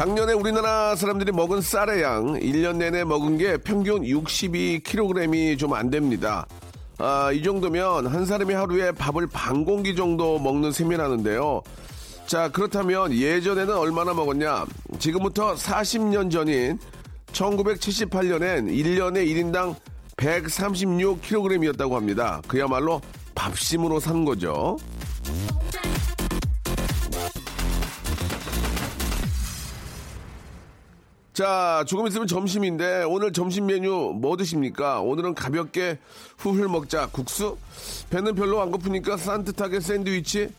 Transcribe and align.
작년에 0.00 0.32
우리나라 0.32 0.96
사람들이 0.96 1.30
먹은 1.30 1.60
쌀의 1.60 2.00
양 2.00 2.32
1년 2.40 2.76
내내 2.76 3.04
먹은 3.04 3.36
게 3.36 3.58
평균 3.58 4.00
62kg이 4.00 5.58
좀 5.58 5.74
안 5.74 5.90
됩니다 5.90 6.46
아, 6.96 7.30
이 7.32 7.42
정도면 7.42 8.06
한 8.06 8.24
사람이 8.24 8.54
하루에 8.54 8.92
밥을 8.92 9.26
반 9.26 9.62
공기 9.62 9.94
정도 9.94 10.38
먹는 10.38 10.72
셈이라는데요 10.72 11.60
자, 12.26 12.48
그렇다면 12.48 13.12
예전에는 13.12 13.76
얼마나 13.76 14.14
먹었냐? 14.14 14.64
지금부터 14.98 15.54
40년 15.54 16.30
전인 16.30 16.78
1978년엔 17.32 18.68
1년에 18.70 19.26
1인당 19.26 19.74
136kg이었다고 20.16 21.92
합니다. 21.92 22.40
그야말로 22.48 23.02
밥심으로 23.34 24.00
산 24.00 24.24
거죠. 24.24 24.78
자, 31.40 31.82
조금 31.86 32.06
있으면 32.06 32.26
점심인데 32.26 33.04
오늘 33.04 33.32
점심 33.32 33.64
메뉴 33.64 34.12
뭐 34.14 34.36
드십니까? 34.36 35.00
오늘은 35.00 35.34
가볍게 35.34 35.98
후훌 36.36 36.68
먹자 36.68 37.08
국수? 37.10 37.56
배는 38.10 38.34
별로 38.34 38.60
안 38.60 38.70
고프니까 38.70 39.16
산뜻하게 39.16 39.80
샌드위치? 39.80 40.50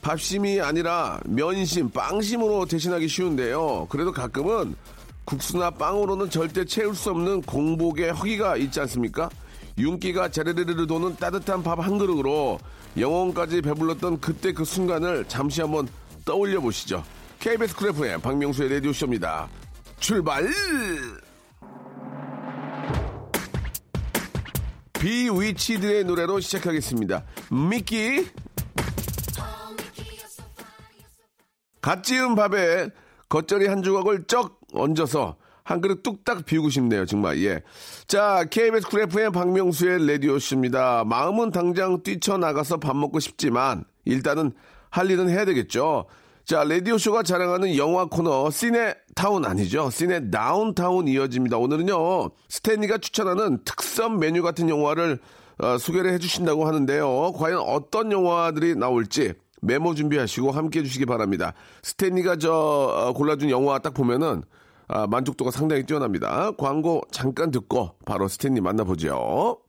밥심이 0.00 0.60
아니라 0.60 1.18
면심, 1.24 1.90
빵심으로 1.90 2.66
대신하기 2.66 3.08
쉬운데요. 3.08 3.88
그래도 3.90 4.12
가끔은 4.12 4.76
국수나 5.24 5.72
빵으로는 5.72 6.30
절대 6.30 6.64
채울 6.64 6.94
수 6.94 7.10
없는 7.10 7.42
공복의 7.42 8.12
허기가 8.12 8.56
있지 8.56 8.78
않습니까? 8.78 9.28
윤기가 9.76 10.28
자르르르 10.28 10.86
도는 10.86 11.16
따뜻한 11.16 11.64
밥 11.64 11.80
한 11.80 11.98
그릇으로 11.98 12.60
영혼까지 12.96 13.60
배불렀던 13.60 14.20
그때 14.20 14.52
그 14.52 14.64
순간을 14.64 15.24
잠시 15.26 15.62
한번 15.62 15.88
떠올려 16.24 16.60
보시죠. 16.60 17.02
KBS 17.40 17.74
쿨 17.74 17.94
FM의 17.94 18.20
박명수의 18.20 18.74
라디오쇼입니다. 18.74 19.48
출발! 20.00 20.48
비위치들의 24.98 26.04
노래로 26.04 26.40
시작하겠습니다. 26.40 27.24
미끼! 27.50 28.28
갓 31.80 32.02
지은 32.02 32.34
밥에 32.34 32.90
겉절이 33.28 33.68
한 33.68 33.82
조각을 33.82 34.24
쩍 34.24 34.60
얹어서 34.72 35.36
한 35.62 35.80
그릇 35.80 36.02
뚝딱 36.02 36.46
비우고 36.46 36.70
싶네요, 36.70 37.04
정말. 37.04 37.42
예. 37.44 37.62
자, 38.06 38.44
KBS 38.50 38.88
쿨 38.88 39.02
FM 39.02 39.32
박명수의 39.32 40.06
라디오쇼입니다. 40.06 41.04
마음은 41.04 41.50
당장 41.50 42.02
뛰쳐나가서 42.02 42.78
밥 42.78 42.96
먹고 42.96 43.20
싶지만, 43.20 43.84
일단은 44.06 44.52
할 44.90 45.10
일은 45.10 45.28
해야 45.28 45.44
되겠죠. 45.44 46.06
자, 46.46 46.64
라디오쇼가 46.64 47.22
자랑하는 47.22 47.76
영화 47.76 48.06
코너, 48.06 48.50
시네 48.50 48.94
타운 49.18 49.44
아니죠. 49.44 49.90
시네 49.90 50.30
다운타운 50.30 51.08
이어집니다. 51.08 51.58
오늘은요, 51.58 52.30
스탠리가 52.48 52.98
추천하는 52.98 53.58
특선 53.64 54.20
메뉴 54.20 54.44
같은 54.44 54.68
영화를 54.68 55.18
어, 55.60 55.76
소개를 55.76 56.12
해주신다고 56.12 56.68
하는데요. 56.68 57.32
과연 57.32 57.58
어떤 57.58 58.12
영화들이 58.12 58.76
나올지, 58.76 59.32
메모 59.60 59.96
준비하시고 59.96 60.52
함께 60.52 60.78
해주시기 60.78 61.06
바랍니다. 61.06 61.52
스탠리가 61.82 62.36
저 62.36 62.52
어, 62.52 63.12
골라준 63.12 63.50
영화 63.50 63.80
딱 63.80 63.92
보면은 63.92 64.44
아, 64.86 65.08
만족도가 65.08 65.50
상당히 65.50 65.82
뛰어납니다. 65.82 66.52
광고 66.56 67.02
잠깐 67.10 67.50
듣고 67.50 67.96
바로 68.04 68.28
스탠리 68.28 68.60
만나보죠. 68.60 69.58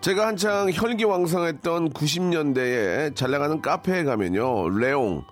제가 0.00 0.28
한창 0.28 0.70
혈기왕성했던 0.72 1.90
90년대에 1.90 3.16
잘 3.16 3.32
나가는 3.32 3.60
카페에 3.60 4.04
가면요. 4.04 4.70
레옹, 4.78 5.24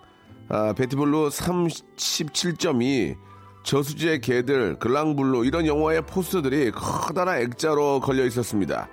아, 0.48 0.72
베티블루 0.72 1.28
37.2, 1.28 3.16
저수지의 3.62 4.20
개들, 4.20 4.76
글랑블루 4.80 5.44
이런 5.44 5.66
영화의 5.66 6.02
포스터들이 6.02 6.72
커다란 6.72 7.42
액자로 7.42 8.00
걸려 8.00 8.24
있었습니다. 8.26 8.88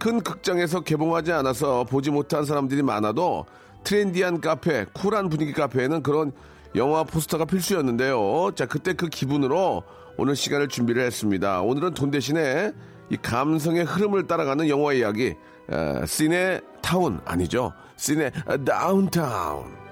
큰 0.00 0.20
극장에서 0.20 0.80
개봉하지 0.80 1.30
않아서 1.32 1.84
보지 1.84 2.10
못한 2.10 2.44
사람들이 2.44 2.82
많아도 2.82 3.46
트렌디한 3.84 4.40
카페, 4.40 4.86
쿨한 4.92 5.28
분위기 5.28 5.52
카페에는 5.52 6.02
그런 6.02 6.32
영화 6.74 7.04
포스터가 7.04 7.44
필수였는데요. 7.44 8.52
자, 8.56 8.66
그때 8.66 8.92
그 8.92 9.08
기분으로 9.08 9.84
오늘 10.16 10.34
시간을 10.34 10.66
준비를 10.66 11.04
했습니다. 11.04 11.62
오늘은 11.62 11.94
돈 11.94 12.10
대신에 12.10 12.72
이 13.12 13.16
감성의 13.18 13.84
흐름을 13.84 14.26
따라가는 14.26 14.70
영화 14.70 14.94
이야기, 14.94 15.34
어, 15.68 16.06
시네 16.06 16.62
타운 16.80 17.20
아니죠? 17.26 17.70
시네 17.96 18.30
다운타운. 18.64 19.82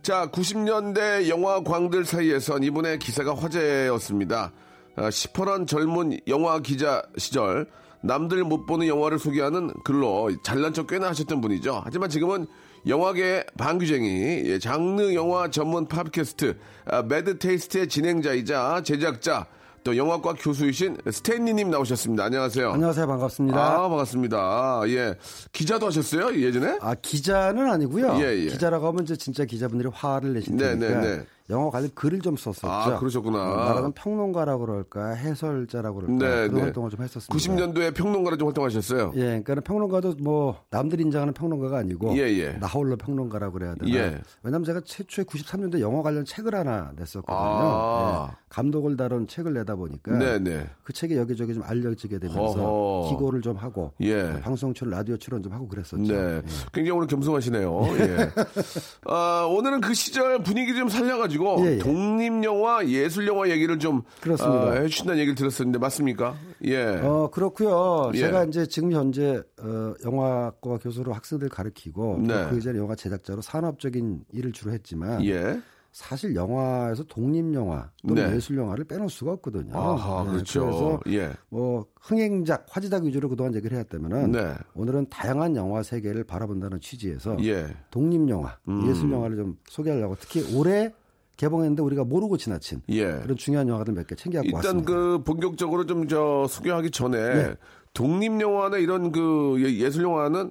자, 0.00 0.30
90년대 0.30 1.28
영화 1.28 1.62
광들 1.62 2.06
사이에선 2.06 2.62
이분의 2.62 2.98
기사가 3.00 3.34
화제였습니다. 3.34 4.52
아, 4.96 5.10
시퍼런 5.10 5.66
젊은 5.66 6.18
영화 6.28 6.60
기자 6.60 7.02
시절 7.18 7.66
남들 8.02 8.42
못 8.44 8.64
보는 8.64 8.86
영화를 8.86 9.18
소개하는 9.18 9.72
글로 9.82 10.30
잘난 10.42 10.72
척 10.72 10.86
꽤나 10.86 11.08
하셨던 11.08 11.42
분이죠. 11.42 11.82
하지만 11.84 12.08
지금은 12.08 12.46
영화계 12.86 13.46
방귀쟁이, 13.56 14.42
예, 14.44 14.58
장르 14.58 15.14
영화 15.14 15.48
전문 15.48 15.86
팟캐스트 15.88 16.56
아, 16.86 17.02
매드 17.02 17.38
테이스트의 17.38 17.88
진행자이자 17.88 18.82
제작자 18.84 19.46
또 19.84 19.96
영화과 19.96 20.34
교수이신 20.34 20.96
스탠리님 21.10 21.70
나오셨습니다. 21.70 22.24
안녕하세요. 22.24 22.72
안녕하세요. 22.72 23.06
반갑습니다. 23.06 23.58
아, 23.58 23.88
반갑습니다. 23.88 24.82
예. 24.88 25.14
기자도 25.52 25.86
하셨어요? 25.86 26.40
예전에? 26.40 26.78
아, 26.80 26.94
기자는 26.94 27.70
아니고요. 27.70 28.18
예, 28.20 28.34
예. 28.34 28.46
기자라고 28.46 28.88
하면 28.88 29.04
이제 29.04 29.16
진짜 29.16 29.44
기자분들이 29.44 29.90
화를 29.92 30.32
내신 30.34 30.56
네, 30.56 30.74
네, 30.74 30.88
네. 30.88 31.24
영화 31.50 31.68
관련 31.68 31.90
글을 31.94 32.20
좀 32.20 32.36
썼었죠. 32.36 32.66
아, 32.66 32.98
그러셨구나. 32.98 33.38
어, 33.38 33.56
말하면 33.56 33.92
평론가라고 33.92 34.64
그럴까, 34.64 35.10
해설자라고 35.10 36.00
그럴까 36.00 36.14
네, 36.14 36.34
그런 36.48 36.54
네. 36.54 36.60
활동을 36.62 36.90
좀 36.90 37.02
했었습니다. 37.02 37.34
90년도에 37.34 37.94
평론가로 37.94 38.38
좀 38.38 38.48
활동하셨어요. 38.48 39.12
예, 39.16 39.42
그러니까 39.44 39.60
평론가도 39.60 40.14
뭐 40.20 40.58
남들이 40.70 41.02
인정하는 41.02 41.34
평론가가 41.34 41.76
아니고 41.78 42.16
예, 42.16 42.22
예. 42.22 42.52
나 42.52 42.66
홀로 42.66 42.96
평론가라고 42.96 43.52
그래야 43.52 43.74
되나. 43.74 43.94
예. 43.94 44.22
왜냐면 44.42 44.64
제가 44.64 44.80
최초에 44.86 45.24
93년도 45.24 45.80
영화 45.80 46.02
관련 46.02 46.24
책을 46.24 46.54
하나 46.54 46.92
냈었거든요. 46.96 47.36
아. 47.36 48.28
예, 48.30 48.36
감독을 48.48 48.96
다룬 48.96 49.26
책을 49.26 49.52
내다 49.52 49.74
보니까 49.74 50.16
네, 50.16 50.38
네. 50.38 50.66
그 50.82 50.94
책이 50.94 51.14
여기저기 51.14 51.52
좀 51.52 51.62
알려지게 51.62 52.20
되면서 52.20 52.54
허허. 52.54 53.10
기고를 53.10 53.42
좀 53.42 53.56
하고 53.56 53.92
예. 54.00 54.40
방송 54.40 54.72
출연, 54.72 54.92
라디오 54.92 55.18
출연 55.18 55.42
좀 55.42 55.52
하고 55.52 55.68
그랬었죠. 55.68 56.02
네. 56.02 56.14
예. 56.14 56.42
굉장히 56.72 56.90
오늘 56.96 57.06
겸손하시네요. 57.06 57.80
예. 57.98 58.30
아, 59.06 59.46
오늘은 59.50 59.82
그 59.82 59.92
시절 59.92 60.42
분위기 60.42 60.74
좀 60.74 60.88
살려가지고 60.88 61.33
예, 61.60 61.72
예. 61.72 61.78
독립 61.78 62.44
영화, 62.44 62.86
예술 62.86 63.26
영화 63.26 63.48
얘기를 63.48 63.78
좀 63.78 64.02
그렇습니다. 64.20 64.62
아, 64.62 64.72
해주신다는 64.72 65.20
얘기를 65.20 65.34
들었었는데 65.34 65.78
맞습니까? 65.78 66.34
예. 66.64 66.84
어, 67.02 67.30
그렇고요. 67.32 68.10
예. 68.14 68.18
제가 68.18 68.44
이제 68.44 68.66
지금 68.66 68.92
현재 68.92 69.42
어, 69.60 69.94
영화과 70.04 70.78
교수로 70.78 71.12
학생들 71.12 71.48
가르치고 71.48 72.22
또 72.26 72.34
네. 72.34 72.48
그 72.50 72.58
이전에 72.58 72.78
영화 72.78 72.94
제작자로 72.94 73.42
산업적인 73.42 74.24
일을 74.32 74.52
주로 74.52 74.72
했지만 74.72 75.24
예. 75.24 75.60
사실 75.94 76.34
영화에서 76.34 77.04
독립 77.04 77.54
영화 77.54 77.88
또는 78.06 78.28
네. 78.28 78.34
예술 78.34 78.56
영화를 78.58 78.84
빼놓을 78.84 79.08
수가 79.08 79.30
없거든요. 79.34 79.78
아하, 79.78 80.24
네, 80.24 80.30
그렇죠. 80.32 80.60
그래서 80.62 81.00
예. 81.06 81.30
뭐 81.48 81.86
흥행작, 82.00 82.66
화제작 82.68 83.04
위주로 83.04 83.28
그동안 83.28 83.54
얘기를 83.54 83.76
해왔다면은 83.76 84.32
네. 84.32 84.54
오늘은 84.74 85.06
다양한 85.08 85.54
영화 85.54 85.84
세계를 85.84 86.24
바라본다는 86.24 86.80
취지에서 86.80 87.36
예. 87.44 87.68
독립 87.92 88.28
영화, 88.28 88.58
음. 88.66 88.88
예술 88.90 89.12
영화를 89.12 89.36
좀 89.36 89.56
소개하려고 89.68 90.16
특히 90.18 90.56
올해 90.56 90.92
개봉했는데 91.36 91.82
우리가 91.82 92.04
모르고 92.04 92.36
지나친 92.36 92.82
예. 92.90 93.04
그런 93.22 93.36
중요한 93.36 93.68
영화들 93.68 93.94
몇개 93.94 94.14
일단 94.24 94.44
왔습니다. 94.54 94.92
그 94.92 95.22
본격적으로 95.24 95.84
좀 95.86 96.06
저 96.08 96.46
소개하기 96.48 96.90
전에 96.90 97.18
네. 97.18 97.54
독립 97.92 98.40
영화나 98.40 98.76
이런 98.78 99.10
그 99.12 99.56
예- 99.58 99.78
예술 99.78 100.04
영화는 100.04 100.50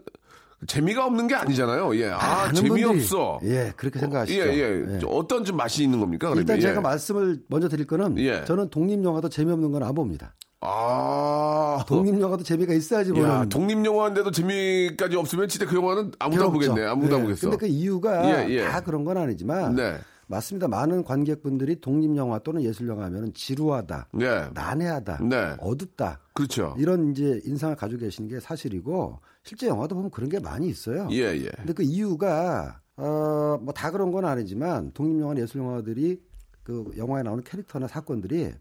재미가 0.65 1.05
없는 1.05 1.27
게 1.27 1.35
아니잖아요. 1.35 1.95
예. 1.97 2.09
아, 2.09 2.17
많은 2.45 2.53
재미없어. 2.53 3.39
예, 3.43 3.73
그렇게 3.75 3.99
생각하시죠. 3.99 4.39
예, 4.39 4.45
예. 4.53 4.85
예. 4.95 4.99
좀 4.99 5.09
어떤 5.13 5.43
좀 5.43 5.57
맛이 5.57 5.83
있는 5.83 5.99
겁니까? 5.99 6.27
그러면? 6.29 6.41
일단 6.43 6.57
예. 6.57 6.61
제가 6.61 6.79
말씀을 6.81 7.41
먼저 7.47 7.67
드릴 7.67 7.85
거는 7.85 8.17
예. 8.19 8.43
저는 8.45 8.69
독립 8.69 9.03
영화도 9.03 9.27
재미없는 9.29 9.71
건 9.71 9.83
안 9.83 9.93
봅니다. 9.93 10.33
아. 10.61 11.83
독립 11.87 12.19
영화도 12.19 12.43
재미가 12.43 12.73
있어야지 12.73 13.09
야, 13.11 13.13
보는. 13.13 13.49
독립 13.49 13.85
영화인데도 13.85 14.31
재미까지 14.31 15.15
없으면 15.17 15.47
진짜 15.49 15.65
그 15.65 15.75
영화는 15.75 16.11
아무도 16.19 16.45
안. 16.45 16.51
보겠네. 16.53 16.85
아무도 16.85 17.15
안 17.15 17.21
예. 17.21 17.23
보겠어. 17.25 17.49
근데 17.49 17.57
그 17.57 17.67
이유가 17.67 18.45
예, 18.45 18.49
예. 18.49 18.63
다 18.63 18.79
그런 18.81 19.03
건 19.03 19.17
아니지만 19.17 19.75
네. 19.75 19.97
맞습니다. 20.27 20.67
많은 20.67 21.03
관객분들이 21.03 21.79
독립 21.81 22.15
영화 22.15 22.39
또는 22.39 22.61
예술 22.61 22.87
영화 22.87 23.05
하면은 23.05 23.33
지루하다, 23.33 24.07
네. 24.13 24.49
난해하다, 24.53 25.19
네. 25.23 25.55
어둡다 25.59 26.19
그렇죠. 26.33 26.75
이런 26.77 27.11
이제 27.11 27.41
인상을 27.45 27.75
가지고 27.75 28.01
계시는 28.01 28.29
게 28.29 28.39
사실이고 28.39 29.19
실제 29.43 29.67
영화도 29.67 29.95
보면 29.95 30.11
그런 30.11 30.29
게 30.29 30.39
많이 30.39 30.67
있어요. 30.67 31.07
예, 31.11 31.35
예. 31.35 31.49
근데 31.57 31.73
그 31.73 31.83
이유가 31.83 32.79
어 32.95 33.57
뭐 33.61 33.73
다 33.73 33.91
그런 33.91 34.11
건 34.11 34.25
아니지만 34.25 34.91
독립 34.93 35.19
영화, 35.19 35.35
예술 35.35 35.61
영화들이 35.61 36.21
그 36.63 36.91
영화에 36.97 37.23
나오는 37.23 37.43
캐릭터나 37.43 37.87
사건들이 37.87 38.53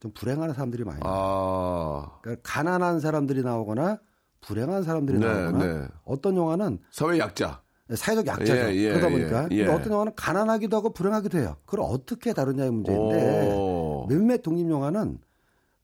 좀 0.00 0.12
불행한 0.12 0.52
사람들이 0.54 0.84
많이 0.84 1.00
나와요. 1.00 1.18
아. 1.18 2.18
그러니까 2.22 2.42
가난한 2.44 3.00
사람들이 3.00 3.42
나오거나 3.42 3.98
불행한 4.42 4.82
사람들이 4.82 5.18
네, 5.18 5.26
나오거나 5.26 5.64
네. 5.64 5.88
어떤 6.04 6.36
영화는 6.36 6.78
사회 6.90 7.18
약자. 7.18 7.62
사회적 7.92 8.26
약자죠. 8.26 8.54
예, 8.54 8.74
예, 8.76 8.88
그러다 8.90 9.08
보니까 9.10 9.48
예, 9.52 9.56
예. 9.58 9.66
어떤 9.66 9.92
영화는 9.92 10.12
가난하기도 10.16 10.74
하고 10.76 10.90
불행하기도 10.92 11.38
해요. 11.38 11.56
그걸 11.66 11.80
어떻게 11.88 12.32
다루냐의 12.32 12.70
문제인데 12.70 13.52
오. 13.52 14.06
몇몇 14.08 14.42
독립 14.42 14.70
영화는 14.70 15.18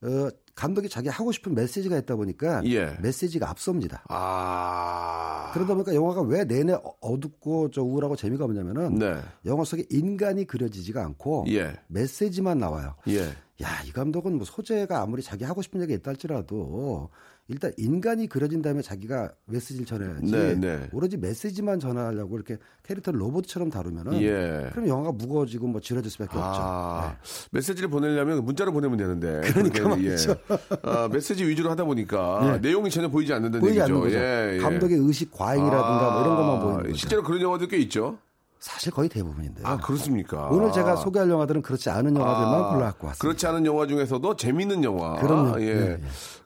어, 0.03 0.29
감독이 0.55 0.89
자기 0.89 1.09
하고 1.11 1.31
싶은 1.31 1.55
메시지가 1.55 1.99
있다 1.99 2.17
보니까 2.17 2.63
예. 2.65 2.97
메시지가 3.03 3.51
앞섭니다. 3.51 4.03
아. 4.09 5.51
그러다 5.53 5.75
보니까 5.75 5.95
영화가 5.95 6.23
왜 6.23 6.45
내내 6.45 6.73
어- 6.73 6.95
어둡고 7.01 7.71
저 7.71 7.83
우울하고 7.83 8.17
재미가 8.17 8.45
없냐면은 8.47 8.95
네. 8.95 9.17
영화 9.45 9.65
속에 9.65 9.85
인간이 9.91 10.47
그려지지가 10.47 11.05
않고 11.05 11.45
예. 11.49 11.75
메시지만 11.89 12.59
나와요. 12.59 12.95
예. 13.09 13.25
야, 13.63 13.83
이 13.87 13.93
감독은 13.93 14.37
뭐 14.37 14.47
소재가 14.47 15.03
아무리 15.03 15.23
자기 15.23 15.45
하고 15.45 15.61
싶은 15.61 15.83
얘기가 15.83 15.99
있다 15.99 16.11
할지라도 16.13 17.11
일단 17.51 17.73
인간이 17.77 18.29
그려진 18.29 18.63
다음에 18.63 18.81
자기가 18.81 19.33
메시지를 19.47 19.85
전해야지. 19.85 20.31
네, 20.31 20.55
네. 20.55 20.89
오로지 20.93 21.17
메시지만 21.17 21.81
전하려고 21.81 22.37
이렇게 22.37 22.59
캐릭터를 22.85 23.21
로봇처럼 23.21 23.71
다루면은 23.71 24.23
예. 24.23 24.71
그럼 24.73 24.87
영화가 24.87 25.13
무거워지고 25.13 25.67
뭐 25.67 25.81
지루해질 25.81 26.13
수밖에 26.13 26.39
아, 26.39 27.13
없죠. 27.19 27.19
네. 27.19 27.49
메시지를 27.51 27.91
보내려면 27.91 28.45
문자로 28.45 28.73
보내면 28.73 28.99
되는데. 28.99 29.41
그러니까 29.53 29.83
그렇게, 29.83 30.09
말이죠. 30.09 30.37
아, 30.85 31.09
메시지 31.13 31.45
위주로 31.45 31.71
하다 31.71 31.85
보니까 31.85 32.55
예. 32.55 32.59
내용이 32.59 32.89
전혀 32.89 33.09
보이지 33.09 33.33
않는다는 33.33 33.61
보이지 33.61 33.81
얘기죠. 33.81 33.95
않는 33.95 34.01
거죠. 34.01 34.17
예, 34.17 34.55
예. 34.55 34.59
감독의 34.59 34.99
의식 34.99 35.33
과잉이라든가 35.33 36.11
뭐 36.13 36.21
이런 36.23 36.37
것만 36.37 36.61
보이는 36.61 36.83
거죠. 36.83 36.95
실제로 36.95 37.25
그런 37.25 37.43
영화들 37.43 37.67
꽤 37.67 37.79
있죠. 37.79 38.17
사실 38.61 38.93
거의 38.93 39.09
대부분인데요. 39.09 39.67
아, 39.67 39.79
그렇습니까? 39.79 40.49
오늘 40.51 40.71
제가 40.71 40.95
소개할 40.97 41.29
영화들은 41.31 41.63
그렇지 41.63 41.89
않은 41.91 42.15
영화들만 42.15 42.63
아, 42.63 42.69
골라갖고 42.75 43.07
왔습니다. 43.09 43.23
그렇지 43.23 43.47
않은 43.47 43.67
영화 43.67 43.87
중에서도 43.87 44.37
재밌는 44.37 44.85
영화. 44.85 45.15
그럼요. 45.19 45.61
예. 45.63 45.67
예, 45.67 45.71
예. 45.93 46.01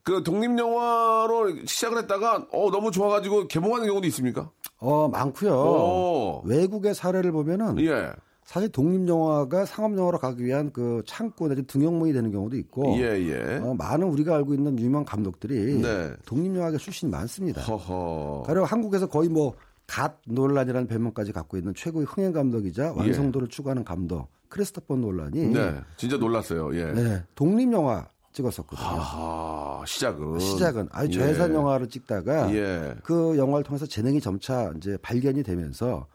그 0.04 0.22
독립 0.22 0.58
영화로 0.58 1.64
시작을 1.66 1.98
했다가 1.98 2.48
어 2.52 2.70
너무 2.70 2.90
좋아가지고 2.90 3.48
개봉하는 3.48 3.86
경우도 3.86 4.06
있습니까? 4.08 4.50
어, 4.78 5.08
많고요. 5.08 5.52
오. 5.52 6.42
외국의 6.44 6.94
사례를 6.94 7.32
보면은 7.32 7.78
예. 7.80 8.12
사실 8.44 8.68
독립 8.68 9.08
영화가 9.08 9.64
상업 9.64 9.96
영화로 9.96 10.18
가기 10.18 10.44
위한 10.44 10.70
그 10.72 11.02
창구 11.06 11.48
내지 11.48 11.62
등용문이 11.66 12.12
되는 12.12 12.30
경우도 12.30 12.56
있고 12.58 12.96
예, 12.98 13.18
예. 13.18 13.60
어, 13.62 13.74
많은 13.74 14.06
우리가 14.08 14.36
알고 14.36 14.52
있는 14.52 14.78
유명 14.78 15.04
감독들이 15.06 15.80
네. 15.80 16.12
독립 16.26 16.54
영화계 16.54 16.76
출신이 16.76 17.10
많습니다. 17.10 17.62
허허. 17.62 18.42
가령 18.46 18.64
한국에서 18.64 19.06
거의 19.08 19.28
뭐 19.28 19.54
갓 19.86 20.20
논란이라는 20.26 20.86
별명까지 20.86 21.32
갖고 21.32 21.56
있는 21.56 21.74
최고의 21.74 22.06
흥행 22.06 22.32
감독이자 22.32 22.92
완성도를 22.92 23.48
추구하는 23.48 23.84
감독 23.84 24.28
크리스토퍼 24.48 24.96
논란이 24.96 25.40
예. 25.40 25.46
네. 25.48 25.74
진짜 25.96 26.16
놀랐어요. 26.16 26.74
예. 26.76 26.92
네, 26.92 27.22
독립 27.34 27.72
영화 27.72 28.06
찍었었거든요. 28.34 28.86
아, 28.86 29.82
시작은. 29.86 30.38
시작은 30.38 30.88
아주 30.92 31.18
예. 31.20 31.24
저예산 31.24 31.54
영화를 31.54 31.88
찍다가 31.88 32.52
예. 32.54 32.94
그 33.02 33.38
영화를 33.38 33.64
통해서 33.64 33.86
재능이 33.86 34.20
점차 34.20 34.72
이제 34.76 34.98
발견이 35.00 35.42
되면서 35.42 36.06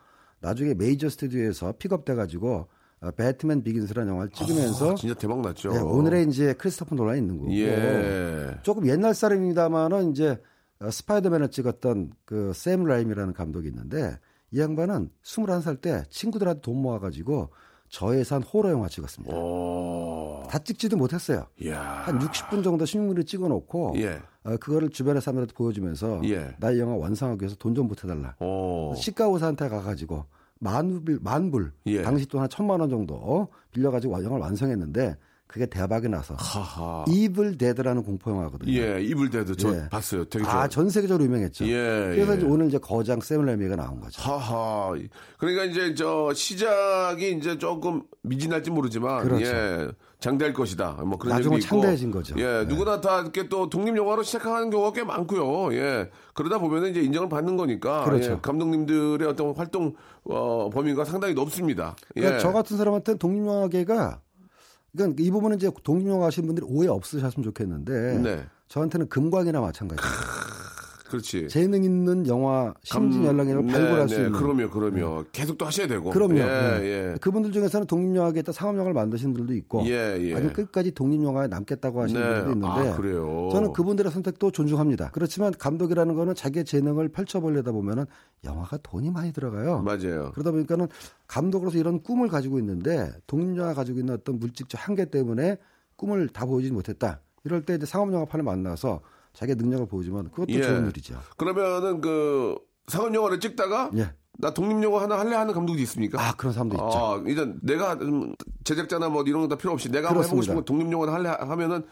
나중에 0.42 0.74
메이저 0.76 1.10
스튜디오에서 1.10 1.74
픽업돼 1.80 2.14
가지고 2.16 2.68
어, 3.02 3.12
배트맨 3.12 3.64
비긴스라는 3.64 4.12
영화를 4.12 4.32
찍으면서 4.32 4.92
아, 4.92 4.96
진짜 4.96 5.16
대박 5.16 5.40
났죠. 5.42 5.72
네, 5.72 5.80
오늘의 5.80 6.28
이제 6.28 6.54
크리스토퍼 6.54 6.96
놀란이 6.96 7.20
있는 7.20 7.38
거고 7.38 7.52
예. 7.54 8.58
조금 8.62 8.86
옛날 8.88 9.14
사람입니다만은 9.16 10.12
이제 10.12 10.38
어, 10.82 10.92
스파이더맨을 10.92 11.50
찍었던 11.50 12.12
그 12.26 12.52
샘 12.54 12.84
레이미라는 12.84 13.34
감독이 13.34 13.68
있는데 13.70 14.18
이 14.52 14.60
양반은 14.60 15.10
21살 15.24 15.80
때 15.82 16.04
친구들한테 16.10 16.62
돈 16.62 16.82
모아가지고 16.82 17.50
저예산 17.90 18.44
호러 18.44 18.70
영화 18.72 18.88
찍었습니다. 18.88 19.36
오. 19.36 20.44
다 20.50 20.60
찍지도 20.60 20.96
못했어요. 20.98 21.46
이야. 21.62 21.80
한 22.06 22.20
60분 22.20 22.64
정도 22.64 22.86
신문을 22.86 23.26
찍어놓고 23.26 23.94
예. 23.98 24.20
어, 24.44 24.58
그거를 24.58 24.90
주변의 24.90 25.22
사람들한테 25.22 25.54
보여주면서 25.54 26.22
예. 26.26 26.56
나 26.60 26.73
이 26.73 26.80
영화 26.80 26.96
완성하기 26.96 27.42
위해서 27.42 27.56
돈 27.56 27.74
좀 27.76 27.88
보태달라. 27.88 28.36
오. 28.40 28.94
치과의사한테 28.96 29.70
가가지고 29.70 30.26
만불 30.60 31.20
만불 31.22 31.72
예. 31.88 32.02
당시 32.02 32.26
돈한 32.28 32.50
천만 32.50 32.80
원 32.80 32.90
정도 32.90 33.48
빌려가지고 33.72 34.14
영화를 34.24 34.42
완성했는데 34.44 35.18
그게 35.50 35.66
대박이 35.66 36.08
나서 36.10 36.36
하하. 36.38 37.04
이블 37.08 37.58
데드라는 37.58 38.04
공포 38.04 38.30
영화거든요. 38.30 38.72
예, 38.72 39.02
이블 39.02 39.29
데드 39.29 39.56
저 39.56 39.76
예. 39.76 39.90
봤어요. 39.90 40.24
되게 40.26 40.46
좋아. 40.46 40.62
아, 40.62 40.68
전 40.68 40.92
세계적으로 40.92 41.26
유명했죠. 41.26 41.66
예, 41.66 42.12
그래서 42.14 42.40
예. 42.40 42.46
오늘 42.46 42.68
이제 42.68 42.78
거장 42.78 43.20
샘 43.20 43.44
레이미가 43.44 43.76
나온 43.76 44.00
거죠. 44.00 44.22
하하. 44.22 44.94
그러니까 45.40 45.64
이제 45.64 45.96
저 45.96 46.32
시작이 46.36 47.32
이제 47.32 47.58
조금 47.58 48.04
미진할지 48.22 48.70
모르지만 48.70 49.24
그렇죠. 49.24 49.46
예. 49.48 49.88
장대할 50.20 50.54
것이다. 50.54 51.02
뭐 51.04 51.18
그런 51.18 51.38
나중은 51.38 51.56
얘기도 51.58 51.66
있고. 51.66 51.82
창대해진 51.82 52.12
거죠. 52.12 52.36
예, 52.38 52.44
네. 52.44 52.66
누구나 52.66 53.02
다 53.02 53.22
이렇게 53.22 53.50
또 53.50 53.72
독립 53.72 53.98
영화로 53.98 54.22
시작하는 54.22 54.70
경우가 54.70 54.92
꽤 54.94 55.04
많고요. 55.04 55.74
예. 55.74 56.12
그러다 56.36 56.60
보면은 56.60 56.92
이제 56.92 57.02
인정을 57.02 57.28
받는 57.28 57.58
거니까 57.58 58.04
그렇죠. 58.04 58.34
예, 58.34 58.38
감독님들의 58.40 59.28
어떤 59.28 59.56
활동 59.56 59.96
어, 60.26 60.70
범위가 60.72 61.06
상당히 61.06 61.34
높습니다. 61.34 61.96
예. 62.18 62.22
그러니까 62.22 62.40
저 62.40 62.52
같은 62.52 62.78
사람한테는 62.78 63.18
독립 63.18 63.40
영화계가 63.48 64.22
그러니까 64.92 65.22
이 65.24 65.32
부분은 65.32 65.58
이제 65.58 65.70
독립영화 65.84 66.26
하시는 66.26 66.48
분들이 66.48 66.66
오해 66.70 66.88
없으셨으면 66.88 67.44
좋겠는데 67.44 68.20
네. 68.20 68.46
저한테는 68.68 69.10
금광이나 69.10 69.62
마찬가지예요. 69.62 70.14
그렇지. 71.10 71.48
재능 71.50 71.84
있는 71.84 72.28
영화 72.28 72.74
심진 72.84 73.24
감- 73.24 73.38
연락이라고 73.38 73.66
네, 73.66 73.74
발굴할 73.74 74.08
네, 74.08 74.14
수 74.14 74.20
있는 74.22 74.32
그럼요, 74.32 74.70
그럼요. 74.70 75.26
계속 75.32 75.58
또 75.58 75.66
하셔야 75.66 75.88
되고. 75.88 76.10
그럼요. 76.12 76.38
예, 76.38 76.44
네. 76.44 76.80
예. 76.84 77.16
그분들 77.20 77.52
중에서는 77.52 77.88
독립영화계에다 77.88 78.52
상업영화를 78.52 78.94
만드신 78.94 79.34
분들도 79.34 79.54
있고 79.56 79.86
예, 79.88 80.18
예. 80.20 80.36
아주 80.36 80.54
끝까지 80.54 80.92
독립영화에 80.92 81.48
남겠다고 81.48 82.02
하시는 82.02 82.22
네. 82.22 82.28
분들도 82.28 82.52
있는데 82.54 82.90
아, 82.92 82.96
그래요? 82.96 83.50
저는 83.52 83.74
그분들의 83.74 84.12
선택도 84.12 84.52
존중합니다. 84.52 85.10
그렇지만 85.12 85.52
감독이라는 85.58 86.16
거는 86.16 86.36
자기의 86.36 86.66
재능을 86.66 87.10
펼쳐보려다 87.10 87.72
보면은 87.72 88.06
영화가 88.46 88.78
돈이 88.84 89.10
많이 89.12 89.34
들어가요. 89.34 89.80
맞아요. 89.82 90.32
그러다 90.34 90.52
보니까는 90.52 90.88
감독으로서 91.28 91.78
이런 91.78 92.02
꿈을 92.02 92.28
가지고 92.30 92.60
있는데 92.60 93.12
독립영화 93.28 93.74
가지고 93.74 94.00
있는 94.00 94.14
어떤 94.14 94.40
물질적 94.40 94.88
한계 94.88 95.06
때문에 95.06 95.58
꿈을 95.96 96.30
다 96.30 96.46
보여주지 96.46 96.72
못했다. 96.72 97.20
이럴 97.44 97.64
때 97.64 97.76
이제 97.76 97.86
상업영화판을 97.86 98.44
만나서 98.44 99.02
자기의 99.34 99.56
능력을 99.58 99.86
보여주면 99.88 100.32
그것도 100.32 100.52
예. 100.54 100.62
좋은 100.62 100.88
일이죠. 100.88 101.20
그러면은 101.38 102.02
그 102.02 102.56
상업 102.88 103.14
영화를 103.14 103.40
찍다가 103.40 103.92
예. 103.98 104.12
나 104.42 104.54
독립 104.54 104.82
영화 104.84 105.02
하나 105.04 105.20
할래 105.20 105.36
하는 105.36 105.54
감독도 105.54 105.82
있습니까? 105.82 106.20
아 106.22 106.34
그런 106.36 106.54
사람도 106.54 106.76
있죠. 106.76 106.86
아, 106.98 107.24
일단 107.26 107.60
내가 107.62 107.94
음, 107.94 108.34
제작자나 108.64 109.10
뭐 109.10 109.24
이런 109.24 109.42
거 109.42 109.48
다 109.50 109.58
필요 109.58 109.74
없이 109.74 109.90
내가 109.92 110.10
한번 110.10 110.24
해보고 110.24 110.38
그렇습니다. 110.42 110.44
싶은 110.54 110.56
거 110.56 110.66
독립 110.66 110.92
영화를 110.92 111.14
할래 111.14 111.30
하면은 111.30 111.84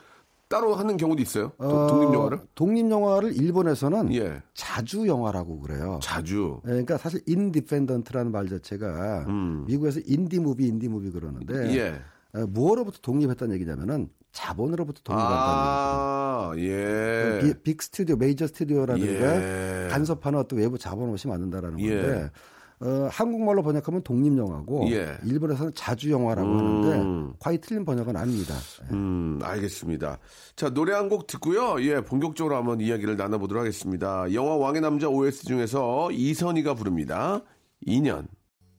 따로 0.49 0.75
하는 0.75 0.95
경우도 0.95 1.21
있어요. 1.21 1.51
도- 1.59 1.65
어, 1.67 1.87
독립 1.87 2.13
영화를? 2.13 2.39
독립 2.55 2.89
영화를 2.89 3.35
일본에서는 3.35 4.13
예. 4.15 4.41
자주 4.53 5.05
영화라고 5.05 5.59
그래요. 5.59 5.99
자주. 6.01 6.61
예, 6.65 6.69
그러니까 6.69 6.97
사실 6.97 7.21
independent라는 7.27 8.31
말 8.31 8.47
자체가 8.47 9.25
미국에서 9.67 9.99
indie 10.05 10.39
movie 10.39 10.67
indie 10.67 10.87
movie 10.87 11.11
그러는데 11.11 11.53
음. 11.53 11.71
예. 11.75 12.01
어, 12.39 12.45
무엇로부터 12.47 12.99
독립했다는 13.01 13.53
얘기냐면은 13.55 14.09
자본으로부터 14.37 15.01
독립한다는 15.03 15.39
아, 15.43 16.51
예. 16.57 17.39
얘기죠. 17.41 17.53
비- 17.63 17.63
빅 17.73 17.81
스튜디오, 17.81 18.15
메이저 18.17 18.45
스튜디오라든가 18.45 19.85
예. 19.85 19.87
간섭하는 19.89 20.37
어떤 20.39 20.59
외부 20.59 20.77
자본 20.77 21.09
없이 21.09 21.27
만든다라는 21.27 21.79
예. 21.79 21.89
건데 22.01 22.31
어, 22.79 23.09
한국말로 23.11 23.63
번역하면 23.63 24.03
독립영화고 24.03 24.91
예. 24.91 25.17
일본에서는 25.25 25.73
자주영화라고 25.73 26.47
음. 26.47 26.57
하는데 26.59 27.33
과히 27.39 27.57
틀린 27.59 27.83
번역은 27.83 28.15
아닙니다. 28.15 28.53
예. 28.83 28.93
음, 28.93 29.39
알겠습니다. 29.41 30.19
자, 30.55 30.69
노래 30.69 30.93
한 30.93 31.09
곡 31.09 31.25
듣고요. 31.25 31.81
예, 31.81 32.01
본격적으로 32.01 32.55
한번 32.55 32.79
이야기를 32.79 33.17
나눠보도록 33.17 33.61
하겠습니다. 33.61 34.31
영화 34.35 34.55
왕의 34.57 34.81
남자 34.81 35.07
OS 35.09 35.45
중에서 35.47 36.11
이선희가 36.11 36.75
부릅니다. 36.75 37.41
2년. 37.87 38.27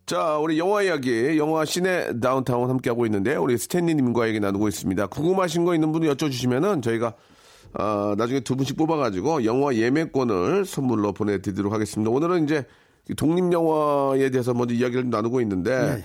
자, 0.08 0.38
우리 0.38 0.58
영화 0.58 0.80
이야기, 0.82 1.36
영화 1.36 1.66
시내 1.66 2.18
다운타운 2.18 2.70
함께하고 2.70 3.04
있는데, 3.04 3.36
우리 3.36 3.58
스탠리님과 3.58 4.26
얘기 4.28 4.40
나누고 4.40 4.66
있습니다. 4.66 5.06
궁금하신 5.08 5.66
거 5.66 5.74
있는 5.74 5.92
분은 5.92 6.08
여쭤주시면은 6.14 6.82
저희가, 6.82 7.12
어, 7.78 8.14
나중에 8.16 8.40
두 8.40 8.56
분씩 8.56 8.78
뽑아가지고 8.78 9.44
영화 9.44 9.74
예매권을 9.74 10.64
선물로 10.64 11.12
보내드리도록 11.12 11.74
하겠습니다. 11.74 12.10
오늘은 12.10 12.44
이제 12.44 12.64
독립영화에 13.18 14.30
대해서 14.30 14.54
먼저 14.54 14.72
이야기를 14.74 15.02
좀 15.02 15.10
나누고 15.10 15.42
있는데, 15.42 16.02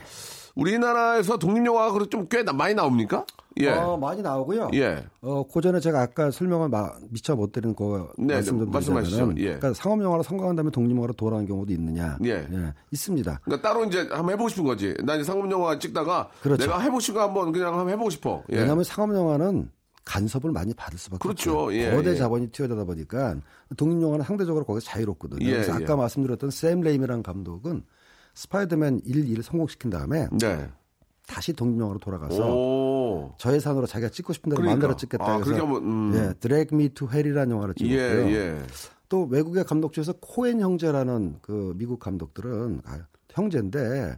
우리나라에서 0.55 1.37
독립영화가 1.37 1.93
그래도 1.93 2.09
좀 2.09 2.27
꽤 2.29 2.43
많이 2.43 2.73
나옵니까? 2.73 3.25
예. 3.59 3.69
어, 3.69 3.97
많이 3.97 4.21
나오고요. 4.21 4.71
예. 4.73 5.05
어, 5.21 5.43
그 5.47 5.61
전에 5.61 5.79
제가 5.79 6.01
아까 6.01 6.31
설명을 6.31 6.69
마, 6.69 6.91
미처 7.09 7.35
못 7.35 7.51
드린 7.51 7.75
거 7.75 8.11
네, 8.17 8.35
말씀 8.35 8.57
좀. 8.59 8.71
드리자면, 8.71 9.37
예. 9.37 9.43
그러니까 9.45 9.73
상업 9.73 10.01
영화로 10.01 10.23
성공한 10.23 10.55
다음에 10.55 10.71
독립 10.71 10.95
영화로 10.95 11.13
돌아간 11.13 11.45
경우도 11.45 11.71
있느냐? 11.73 12.17
예. 12.25 12.47
있습니다. 12.91 13.41
그러니까 13.43 13.67
따로 13.67 13.85
이제 13.85 14.07
한번 14.11 14.31
해보고 14.31 14.49
싶은 14.49 14.63
거지. 14.63 14.93
나 15.03 15.15
이제 15.15 15.23
상업 15.23 15.49
영화 15.51 15.77
찍다가 15.77 16.29
그렇죠. 16.41 16.63
내가 16.63 16.79
해보고 16.79 17.13
거 17.13 17.21
한번 17.21 17.51
그냥 17.51 17.73
한번 17.73 17.89
해보고 17.89 18.09
싶어. 18.09 18.43
예. 18.51 18.57
왜냐하면 18.57 18.83
상업 18.83 19.13
영화는 19.15 19.69
간섭을 20.05 20.51
많이 20.51 20.73
받을 20.73 20.97
수밖에 20.97 21.21
그렇죠. 21.21 21.73
예, 21.73 21.91
거대 21.91 22.11
예. 22.11 22.15
자본이 22.15 22.47
투여되다 22.47 22.83
보니까 22.83 23.35
독립 23.77 24.01
영화는 24.01 24.25
상대적으로 24.25 24.65
거기서 24.65 24.85
자유롭거든요. 24.85 25.45
예, 25.45 25.51
그래서 25.51 25.79
예. 25.79 25.83
아까 25.83 25.95
말씀드렸던 25.95 26.49
샘 26.51 26.81
레이미라는 26.81 27.23
감독은 27.23 27.83
스파이더맨 28.35 29.01
1, 29.05 29.25
2를 29.25 29.43
성공시킨 29.43 29.91
다음에 29.91 30.27
네. 30.31 30.67
다시 31.27 31.53
독립영화로 31.53 31.99
돌아가서 31.99 32.53
오. 32.53 33.33
저예산으로 33.37 33.85
자기가 33.87 34.09
찍고 34.09 34.33
싶은 34.33 34.49
대로 34.49 34.61
그러니까. 34.61 34.87
마음대로 34.87 34.95
찍겠다 34.97 35.25
아, 35.25 35.39
한번, 35.39 35.83
음. 35.83 36.13
예, 36.15 36.33
드래그 36.39 36.75
미 36.75 36.92
투 36.92 37.09
헬이라는 37.11 37.55
영화를 37.55 37.75
예, 37.81 37.85
찍었고요. 37.87 38.35
예. 38.35 38.63
또 39.09 39.25
외국의 39.25 39.63
감독 39.63 39.93
중에서 39.93 40.13
코엔 40.19 40.59
형제라는 40.59 41.37
그 41.41 41.73
미국 41.77 41.99
감독들은 41.99 42.81
아, 42.85 42.99
형제인데 43.29 44.17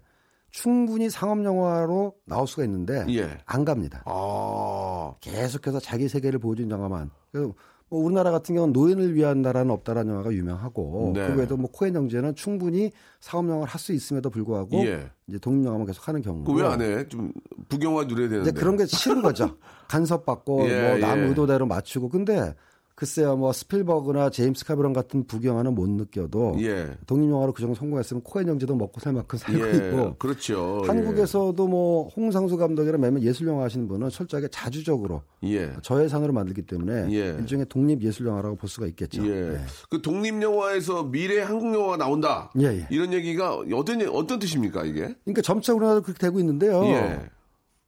충분히 0.52 1.10
상업 1.10 1.44
영화로 1.44 2.16
나올 2.26 2.48
수가 2.48 2.64
있는데 2.64 3.06
예. 3.10 3.38
안 3.46 3.66
갑니다. 3.66 4.04
아. 4.06 5.14
계속해서 5.20 5.80
자기 5.80 6.08
세계를 6.08 6.40
보여준 6.40 6.72
영화만. 6.72 7.12
그래서 7.32 7.54
뭐 7.90 8.04
우리나라 8.04 8.32
같은 8.32 8.56
경우는 8.56 8.74
노인을 8.74 9.14
위한 9.14 9.42
나라는 9.44 9.70
없다라는 9.72 10.12
영화가 10.12 10.34
유명하고 10.34 11.12
네. 11.14 11.28
그 11.28 11.36
외에도 11.38 11.56
뭐 11.56 11.70
코엔 11.72 11.96
형제는 11.96 12.34
충분히 12.36 12.92
상업 13.20 13.48
영화를 13.50 13.68
할 13.72 13.80
수 13.80 13.94
있음에도 13.94 14.30
불구하고 14.32 14.78
예. 14.86 15.12
이제 15.28 15.38
독립 15.38 15.64
영화만 15.66 15.86
계속 15.86 16.08
하는 16.08 16.22
경우. 16.24 16.44
그 16.44 16.54
왜 16.54 16.64
안 16.66 16.82
해? 16.82 17.08
좀 17.08 17.32
북영화 17.70 18.06
누려야 18.06 18.30
되는데. 18.30 18.50
이제 18.50 18.60
그런 18.60 18.76
게 18.78 18.86
싫은 18.88 19.22
거죠. 19.22 19.58
간섭받고 19.88 20.68
예, 20.68 20.90
뭐남 21.00 21.20
예. 21.20 21.24
의도대로 21.28 21.68
맞추고 21.68 22.10
근데 22.10 22.56
글쎄요 22.96 23.36
뭐 23.36 23.52
스필버그나 23.52 24.30
제임스 24.30 24.66
카메론 24.66 24.94
같은 24.94 25.28
북영화는 25.28 25.76
못 25.76 25.90
느껴도 25.90 26.56
예. 26.62 26.96
독립 27.06 27.30
영화로 27.30 27.52
그 27.52 27.62
정도 27.62 27.76
성공했으면 27.76 28.24
코엔 28.24 28.48
형제도 28.48 28.74
먹고 28.74 29.02
살 29.02 29.12
만큼 29.12 29.38
살고 29.38 29.68
예. 29.68 29.76
있고 29.76 30.16
그렇죠. 30.16 30.82
한국에서도 30.88 31.68
뭐 31.68 32.08
홍상수 32.08 32.56
감독이나 32.56 32.98
몇몇 32.98 33.22
예술 33.22 33.48
영화 33.48 33.66
하시는 33.66 33.86
분은 33.88 34.10
철저하게 34.10 34.48
자주적으로 34.48 35.24
예. 35.44 35.56
예. 35.56 35.74
저예산으로 35.82 36.34
만들기 36.34 36.62
때문에 36.64 37.12
예. 37.12 37.38
일종의 37.40 37.66
독립 37.68 38.02
예술 38.02 38.28
영화라고 38.28 38.56
볼 38.56 38.70
수가 38.70 38.88
있겠죠. 38.88 39.26
예. 39.28 39.50
네. 39.50 39.58
그 39.90 40.02
독립 40.02 40.42
영화에서 40.42 41.04
미래 41.04 41.42
한국 41.42 41.74
영화가 41.74 41.98
나온다. 41.98 42.52
예, 42.60 42.68
예. 42.68 42.88
이런 42.90 43.14
얘기가 43.14 43.58
어떤 43.74 44.08
어떤 44.08 44.40
뜻입니까 44.40 44.86
이게? 44.86 45.16
그러니까 45.24 45.42
점차 45.42 45.74
우리나라도 45.74 46.02
그렇게 46.02 46.20
되고 46.20 46.40
있는데요. 46.40 46.84
예. 46.86 47.30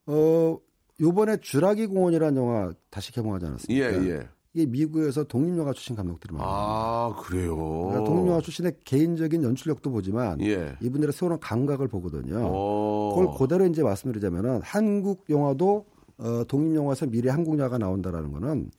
어, 0.08 0.58
요번에 1.00 1.38
주라기 1.38 1.88
공원이라는 1.88 2.42
영화 2.42 2.74
다시 2.90 3.12
개봉하지 3.12 3.46
예, 3.46 3.50
않았습니까? 3.50 4.06
예. 4.10 4.28
이게 4.58 4.66
미국에서 4.66 5.24
독립영화 5.24 5.72
출신 5.74 5.96
감독들이 5.96 6.34
많아요. 6.34 6.50
아, 6.50 7.16
그래요. 7.22 7.56
그러니까 7.56 8.04
독립영화 8.06 8.42
출신의 8.42 8.78
개인적인 8.84 9.44
연출력도 9.44 9.92
보지만 9.92 10.42
예. 10.42 10.76
이분들의 10.82 11.14
세우는 11.14 11.40
감각을 11.40 11.88
보거든요. 11.88 12.40
어. 12.42 13.14
그걸 13.16 13.38
그대로 13.38 13.68
이제 13.68 13.84
말씀드리자면은 13.84 14.62
한국 14.64 15.26
영화도 15.30 15.86
어, 16.18 16.44
독립영화에서 16.48 17.06
미래 17.06 17.30
한국 17.30 17.60
영화가 17.60 17.78
나온다라는 17.78 18.32
거는 18.32 18.72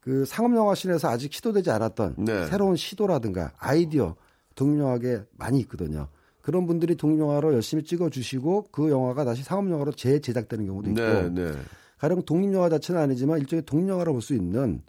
그 0.00 0.24
상업영화 0.24 0.74
신에서 0.74 1.08
아직 1.08 1.32
시도되지 1.32 1.70
않았던 1.70 2.16
네. 2.18 2.46
새로운 2.46 2.74
시도라든가 2.74 3.52
아이디어 3.58 4.16
독립영화에 4.56 5.22
많이 5.38 5.60
있거든요. 5.60 6.08
그런 6.42 6.66
분들이 6.66 6.96
독립영화로 6.96 7.54
열심히 7.54 7.84
찍어주시고 7.84 8.66
그 8.72 8.90
영화가 8.90 9.24
다시 9.24 9.44
상업영화로 9.44 9.92
재제작되는 9.92 10.66
경우도 10.66 10.90
있고 10.90 11.00
네, 11.00 11.28
네. 11.28 11.52
가령 11.98 12.22
독립영화 12.24 12.68
자체는 12.68 13.00
아니지만 13.00 13.38
일종의 13.38 13.64
독립영화로 13.64 14.12
볼 14.12 14.20
수 14.20 14.34
있는 14.34 14.82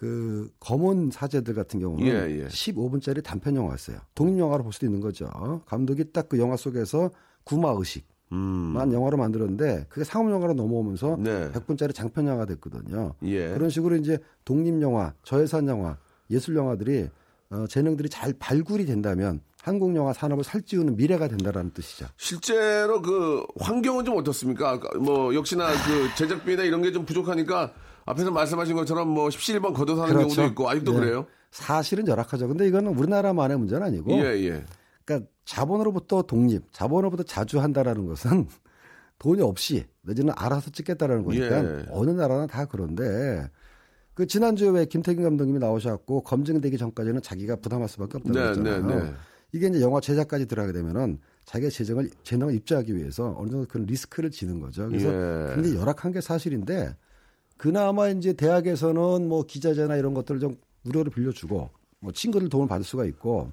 그 0.00 0.50
검은 0.60 1.10
사제들 1.10 1.52
같은 1.52 1.78
경우는 1.78 2.06
예, 2.06 2.40
예. 2.44 2.46
15분짜리 2.46 3.22
단편 3.22 3.54
영화였어요. 3.54 3.98
독립 4.14 4.38
영화로 4.38 4.62
볼 4.64 4.72
수도 4.72 4.86
있는 4.86 4.98
거죠. 5.02 5.26
감독이 5.66 6.10
딱 6.10 6.26
그 6.30 6.38
영화 6.38 6.56
속에서 6.56 7.10
구마 7.44 7.74
의식만 7.76 8.94
영화로 8.94 9.18
만들었는데 9.18 9.84
그게 9.90 10.02
상업 10.04 10.30
영화로 10.30 10.54
넘어오면서 10.54 11.16
음. 11.16 11.22
네. 11.24 11.50
100분짜리 11.52 11.94
장편 11.94 12.26
영화가 12.26 12.46
됐거든요. 12.46 13.12
예. 13.24 13.52
그런 13.52 13.68
식으로 13.68 13.96
이제 13.96 14.16
독립 14.46 14.80
영화, 14.80 15.12
저예산 15.22 15.68
영화, 15.68 15.98
예술 16.30 16.56
영화들이 16.56 17.10
어, 17.50 17.66
재능들이 17.68 18.08
잘 18.08 18.32
발굴이 18.38 18.86
된다면 18.86 19.42
한국 19.60 19.94
영화 19.96 20.14
산업을 20.14 20.44
살찌우는 20.44 20.96
미래가 20.96 21.28
된다라는 21.28 21.72
뜻이죠. 21.74 22.06
실제로 22.16 23.02
그 23.02 23.44
환경은 23.58 24.06
좀 24.06 24.16
어떻습니까? 24.16 24.80
뭐 24.98 25.34
역시나 25.34 25.66
그 25.66 26.08
제작비나 26.16 26.62
이런 26.62 26.80
게 26.80 26.90
좀 26.90 27.04
부족하니까 27.04 27.74
앞에서 28.06 28.30
말씀하신 28.30 28.74
것처럼 28.76 29.08
뭐 29.08 29.28
17번 29.28 29.74
걷어서 29.74 30.04
하는 30.04 30.14
경우도 30.14 30.44
있고 30.46 30.68
아직도 30.68 30.92
네. 30.92 31.00
그래요? 31.00 31.26
사실은 31.50 32.06
열악하죠. 32.06 32.48
근데 32.48 32.66
이거는 32.68 32.96
우리나라만의 32.96 33.58
문제는 33.58 33.86
아니고 33.86 34.12
예, 34.12 34.24
예. 34.44 34.64
그러니까 35.04 35.28
자본으로부터 35.44 36.22
독립, 36.22 36.62
자본으로부터 36.72 37.24
자주한다라는 37.24 38.06
것은 38.06 38.46
돈이 39.18 39.42
없이 39.42 39.84
내지는 40.02 40.32
알아서 40.36 40.70
찍겠다라는 40.70 41.24
거니까 41.24 41.64
예. 41.64 41.86
어느 41.90 42.10
나라나 42.10 42.46
다 42.46 42.64
그런데 42.64 43.48
그 44.14 44.26
지난주에 44.26 44.68
왜 44.70 44.84
김태균 44.84 45.22
감독님이 45.22 45.58
나오셔갖고 45.58 46.22
검증되기 46.22 46.78
전까지는 46.78 47.22
자기가 47.22 47.56
부담할 47.56 47.88
수밖에 47.88 48.18
없다고 48.18 48.38
네, 48.38 48.48
했잖아요. 48.48 48.86
네, 48.86 48.94
네. 48.94 49.14
이게 49.52 49.66
이제 49.66 49.80
영화 49.80 50.00
제작까지 50.00 50.46
들어가게 50.46 50.72
되면은 50.72 51.18
자기가 51.44 51.70
재정을 51.70 52.10
재능을 52.22 52.54
입주하기 52.54 52.94
위해서 52.94 53.34
어느 53.38 53.50
정도 53.50 53.66
그런 53.66 53.86
리스크를 53.86 54.30
지는 54.30 54.60
거죠. 54.60 54.88
그래서 54.88 55.08
예. 55.08 55.54
굉장히 55.54 55.76
열악한 55.76 56.12
게 56.12 56.20
사실인데 56.20 56.94
그나마 57.60 58.08
이제 58.08 58.32
대학에서는 58.32 59.28
뭐 59.28 59.42
기자재나 59.42 59.96
이런 59.96 60.14
것들을 60.14 60.40
좀 60.40 60.56
무료로 60.80 61.10
빌려주고 61.10 61.68
뭐 61.98 62.10
친구들 62.10 62.48
도움을 62.48 62.66
받을 62.66 62.84
수가 62.84 63.04
있고 63.04 63.52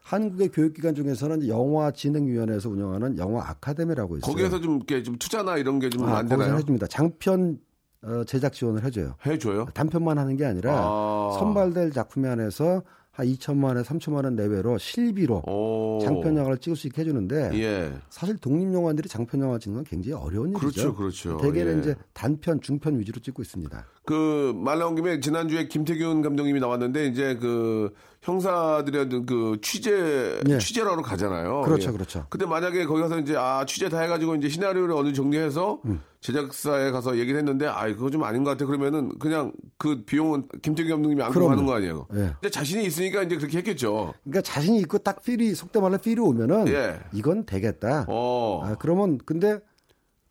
한국의 0.00 0.48
교육기관 0.48 0.94
중에서는 0.94 1.46
영화진흥위원회에서 1.46 2.70
운영하는 2.70 3.18
영화 3.18 3.46
아카데미라고 3.50 4.16
있어요. 4.16 4.32
거기에서 4.32 4.58
좀 4.58 4.76
이렇게 4.76 5.02
좀 5.02 5.18
투자나 5.18 5.58
이런 5.58 5.78
게좀 5.80 6.02
아, 6.04 6.20
안 6.20 6.28
되나요? 6.28 6.56
해줍니다. 6.56 6.86
장편 6.86 7.60
어, 8.04 8.24
제작 8.24 8.54
지원을 8.54 8.84
해줘요. 8.84 9.16
해줘요? 9.26 9.66
단편만 9.74 10.16
하는 10.16 10.38
게 10.38 10.46
아니라 10.46 10.72
아. 10.74 11.36
선발될 11.38 11.92
작품에 11.92 12.30
한해서 12.30 12.82
한 13.12 13.26
2천만 13.26 13.76
원, 13.76 13.82
3천만 13.82 14.24
원 14.24 14.34
내외로 14.36 14.78
실비로 14.78 15.42
오. 15.46 16.00
장편 16.02 16.34
영화를 16.34 16.56
찍을 16.56 16.76
수 16.76 16.86
있게 16.86 17.02
해주는데 17.02 17.50
예. 17.54 17.92
사실 18.08 18.38
독립 18.38 18.72
영화들이 18.72 19.06
장편 19.06 19.40
영화 19.42 19.58
찍는 19.58 19.76
건 19.76 19.84
굉장히 19.84 20.14
어려운 20.14 20.48
일이죠. 20.50 20.94
그렇죠, 20.94 20.94
그렇죠. 20.94 21.36
대개는 21.36 21.76
예. 21.76 21.80
이제 21.80 21.94
단편, 22.14 22.60
중편 22.60 22.98
위주로 22.98 23.20
찍고 23.20 23.42
있습니다. 23.42 23.86
그 24.04 24.52
말 24.54 24.78
나온 24.78 24.94
김에 24.94 25.20
지난주에 25.20 25.68
김태균 25.68 26.22
감독님이 26.22 26.60
나왔는데 26.60 27.06
이제 27.06 27.36
그 27.40 27.92
형사들의 28.22 29.08
그 29.26 29.58
취재 29.62 30.40
예. 30.48 30.58
취재를 30.58 30.90
하러 30.92 31.02
가잖아요. 31.02 31.62
그렇죠, 31.62 31.88
예. 31.88 31.92
그렇죠. 31.92 32.26
근데 32.28 32.46
만약에 32.46 32.84
거기 32.84 33.00
가서 33.00 33.18
이제 33.18 33.34
아 33.36 33.64
취재 33.66 33.88
다 33.88 34.00
해가지고 34.00 34.36
이제 34.36 34.48
시나리오를 34.48 34.94
어느 34.94 35.12
정도 35.12 35.22
정리해서 35.22 35.80
음. 35.86 36.00
제작사에 36.20 36.90
가서 36.92 37.18
얘기를 37.18 37.38
했는데 37.38 37.66
아 37.66 37.86
그거 37.86 38.10
좀 38.10 38.22
아닌 38.22 38.44
것 38.44 38.50
같아 38.50 38.66
그러면은 38.66 39.10
그냥 39.18 39.52
그 39.76 40.04
비용은 40.04 40.46
김태균 40.62 40.90
감독님이 40.92 41.22
안고. 41.22 41.48
가는 41.48 41.66
거 41.66 41.74
아니에요. 41.74 42.06
예. 42.14 42.18
근데 42.40 42.50
자신이 42.50 42.84
있으니까 42.84 43.22
이제 43.22 43.36
그렇게 43.36 43.58
했겠죠. 43.58 44.14
그러니까 44.24 44.42
자신이 44.42 44.78
있고 44.80 44.98
딱 44.98 45.22
필이 45.22 45.54
속된 45.54 45.82
말로 45.82 45.98
필이 45.98 46.20
오면은 46.20 46.68
예. 46.68 47.00
이건 47.12 47.44
되겠다. 47.44 48.06
어. 48.08 48.62
아, 48.64 48.76
그러면 48.78 49.18
근데 49.24 49.58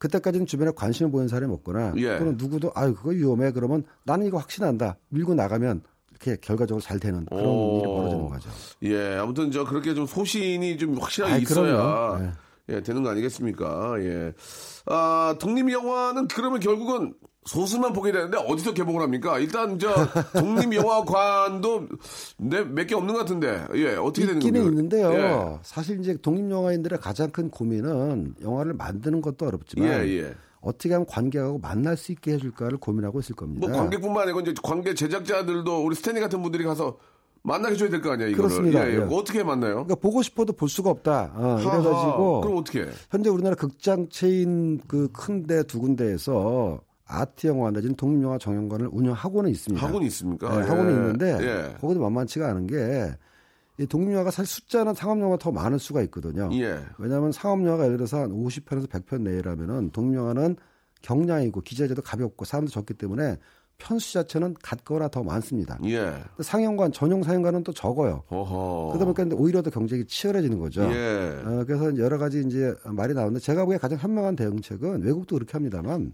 그때까지는 0.02 0.48
주변에 0.48 0.72
관심을 0.76 1.12
보이는 1.12 1.28
사람이 1.28 1.54
없거나 1.54 1.94
예. 1.98 2.18
또는 2.18 2.36
누구도 2.36 2.72
아유 2.74 2.96
그거 2.96 3.12
위험해 3.12 3.52
그러면 3.52 3.84
나는 4.04 4.26
이거 4.26 4.40
확신한다 4.40 4.98
밀고 5.10 5.36
나가면 5.36 5.84
이렇게 6.10 6.38
결과적으로 6.42 6.82
잘 6.82 7.00
되는 7.00 7.24
그런 7.26 7.46
오. 7.46 7.78
일이 7.78 7.88
벌어지는 7.88 8.28
거죠. 8.30 8.50
예, 8.82 9.18
아무튼 9.18 9.52
저 9.52 9.64
그렇게 9.64 9.94
좀 9.94 10.08
소신이 10.08 10.80
좀 10.80 10.98
확실하게 10.98 11.34
아이, 11.36 11.42
있어야 11.44 11.78
그럼요. 11.78 12.32
예. 12.70 12.76
예, 12.76 12.82
되는 12.84 13.04
거 13.04 13.10
아니겠습니까? 13.10 13.96
예. 14.00 14.34
아, 14.86 15.36
독립 15.40 15.72
영화는 15.72 16.28
그러면 16.28 16.60
결국은 16.60 17.14
소수만 17.46 17.92
보게 17.92 18.12
되는데 18.12 18.38
어디서 18.38 18.74
개봉을 18.74 19.02
합니까? 19.02 19.40
일단 19.40 19.80
저 19.80 19.90
독립 20.38 20.74
영화관도 20.76 21.88
몇 22.38 22.86
개 22.88 22.94
없는 22.96 23.14
것 23.14 23.20
같은데 23.22 23.66
예 23.76 23.96
어떻게 23.96 24.28
되는 24.28 24.40
겁니까? 24.40 24.66
있는데요. 24.66 25.12
예. 25.14 25.60
사실 25.64 26.00
이제 26.00 26.16
독립 26.22 26.50
영화인들의 26.52 27.00
가장 27.00 27.32
큰 27.32 27.50
고민은 27.50 28.36
영화를 28.42 28.74
만드는 28.74 29.22
것도 29.22 29.48
어렵지만 29.48 29.88
예, 29.88 30.20
예. 30.20 30.34
어떻게 30.62 30.94
하면 30.94 31.08
관객하고 31.08 31.58
만날 31.58 31.98
수 31.98 32.12
있게 32.12 32.34
해줄까를 32.34 32.78
고민하고 32.78 33.20
있을 33.22 33.36
겁니다. 33.36 33.68
뭐 33.68 33.76
관객뿐만 33.76 34.24
아니고 34.24 34.42
이제 34.42 34.54
관계 34.62 34.94
제작자들도 34.94 35.84
우리 35.84 35.96
스탠리 35.96 36.20
같은 36.20 36.44
분들이 36.44 36.64
가서 36.64 37.00
만나게 37.44 37.76
줘야 37.76 37.90
될 37.90 38.02
거 38.02 38.12
아니야 38.12 38.28
이거를. 38.28 38.50
그렇습니다. 38.50 38.88
예, 38.88 38.92
예. 38.92 38.96
예. 38.96 39.00
뭐 39.00 39.20
어떻게 39.20 39.44
만나요? 39.44 39.74
그러니까 39.86 39.96
보고 39.96 40.22
싶어도 40.22 40.54
볼 40.54 40.70
수가 40.70 40.90
없다. 40.92 41.32
어, 41.36 41.58
이래가지고 41.60 42.42
그럼 42.42 42.58
어떻게? 42.58 42.82
해? 42.84 42.88
현재 43.10 43.30
우리나라 43.30 43.56
극장 43.56 44.08
체인 44.10 44.80
그 44.88 45.08
큰 45.14 45.48
데 45.48 45.64
두 45.64 45.80
군데에서 45.80 46.80
아트 47.06 47.48
영화 47.48 47.72
내지는 47.72 47.96
독립 47.96 48.22
영화 48.24 48.38
전용관을 48.38 48.90
운영하고는 48.92 49.50
있습니다. 49.52 49.86
하고는 49.86 50.06
있습니까? 50.08 50.50
네, 50.50 50.58
예. 50.58 50.62
하고는 50.70 50.92
있는데 50.94 51.38
예. 51.42 51.78
거기도 51.82 52.00
만만치가 52.02 52.48
않은 52.50 52.68
게 52.68 53.16
이 53.80 53.88
독립 53.88 54.12
영화가 54.12 54.30
사실 54.32 54.54
숫자는 54.54 54.94
상업 54.94 55.20
영화 55.22 55.38
더 55.38 55.50
많을 55.52 55.80
수가 55.80 56.02
있거든요. 56.04 56.50
예. 56.54 56.78
왜냐하면 57.00 57.32
상업 57.32 57.66
영화가 57.66 57.86
예를 57.86 57.98
들어서 57.98 58.20
한 58.20 58.30
50편에서 58.30 58.88
100편 58.88 59.22
내라면은 59.22 59.90
독립 59.92 60.16
영화는 60.18 60.58
경량이고 61.02 61.62
기자재도 61.62 62.02
가볍고 62.04 62.46
사람도 62.46 62.70
적기 62.70 62.94
때문에 62.94 63.38
편수 63.82 64.14
자체는 64.14 64.56
같거나 64.62 65.08
더 65.08 65.24
많습니다. 65.24 65.80
예. 65.86 66.14
상영관 66.40 66.92
전용 66.92 67.24
상영관은 67.24 67.64
또 67.64 67.74
적어요. 67.74 68.24
어허. 68.30 68.94
그러다 68.94 69.12
보니까 69.12 69.36
오히려 69.36 69.62
더 69.62 69.72
경쟁이 69.72 70.06
치열해지는 70.06 70.60
거죠. 70.60 70.84
예. 70.84 71.42
어, 71.44 71.64
그래서 71.66 71.98
여러 71.98 72.18
가지 72.18 72.44
이제 72.46 72.74
말이 72.86 73.14
나오는데 73.14 73.40
제가 73.40 73.66
보기에 73.66 73.80
가장 73.80 73.98
현명한 73.98 74.36
대응책은 74.36 75.02
외국도 75.04 75.36
그렇게 75.36 75.54
합니다만 75.54 76.14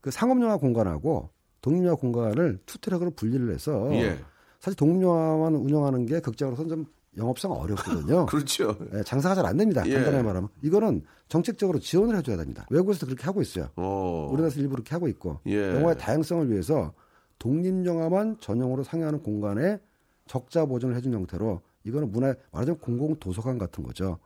그 0.00 0.10
상업영화 0.10 0.56
공간하고 0.56 1.30
독립영화 1.62 1.94
공간을 1.94 2.58
two 2.66 2.78
track으로 2.78 3.10
분리를 3.10 3.52
해서 3.52 3.88
예. 3.92 4.18
사실 4.58 4.76
독립영화만 4.76 5.54
운영하는 5.54 6.06
게 6.06 6.20
극장으로서는 6.20 6.68
좀 6.68 6.86
영업상 7.16 7.50
어렵거든요. 7.52 8.26
그렇죠. 8.26 8.76
예, 8.94 9.02
장사가 9.02 9.34
잘 9.34 9.46
안 9.46 9.56
됩니다. 9.56 9.82
예. 9.86 9.94
간단하게 9.94 10.22
말하면 10.22 10.48
이거는 10.62 11.02
정책적으로 11.28 11.78
지원을 11.78 12.16
해줘야 12.16 12.36
됩니다. 12.36 12.66
외국에서도 12.70 13.06
그렇게 13.06 13.24
하고 13.24 13.42
있어요. 13.42 13.68
어. 13.76 14.28
우리나라에서 14.30 14.60
일부 14.60 14.72
그렇게 14.72 14.90
하고 14.94 15.08
있고 15.08 15.40
예. 15.46 15.74
영화의 15.74 15.98
다양성을 15.98 16.50
위해서 16.50 16.92
독립 17.38 17.84
영화만 17.84 18.36
전용으로 18.40 18.84
상영하는 18.84 19.22
공간에 19.22 19.78
적자 20.26 20.66
보전을 20.66 20.94
해준 20.94 21.12
형태로 21.12 21.60
이거는 21.84 22.12
문화 22.12 22.34
말하자면 22.52 22.78
공공 22.80 23.16
도서관 23.18 23.58
같은 23.58 23.82
거죠. 23.82 24.18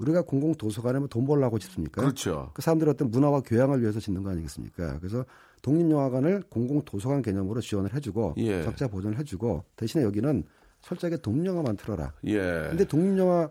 우리가 0.00 0.20
공공 0.22 0.54
도서관에 0.56 0.98
뭐 0.98 1.13
돈 1.13 1.24
벌라고 1.24 1.58
짓습니까? 1.58 2.02
그렇죠. 2.02 2.50
그 2.52 2.60
사람들의 2.60 2.92
어떤 2.92 3.10
문화와 3.10 3.40
교양을 3.40 3.80
위해서 3.80 3.98
짓는 3.98 4.22
거 4.22 4.30
아니겠습니까? 4.30 4.98
그래서 4.98 5.24
독립 5.62 5.90
영화관을 5.90 6.42
공공 6.50 6.82
도서관 6.84 7.22
개념으로 7.22 7.62
지원을 7.62 7.94
해주고 7.94 8.34
예. 8.38 8.62
적자 8.62 8.88
보존을 8.88 9.18
해주고 9.20 9.64
대신에 9.76 10.04
여기는 10.04 10.44
철저하게 10.86 11.16
독립 11.16 11.46
영화만 11.46 11.76
틀어라. 11.76 12.12
예. 12.26 12.38
근데 12.68 12.84
독립 12.84 13.18
영화 13.18 13.48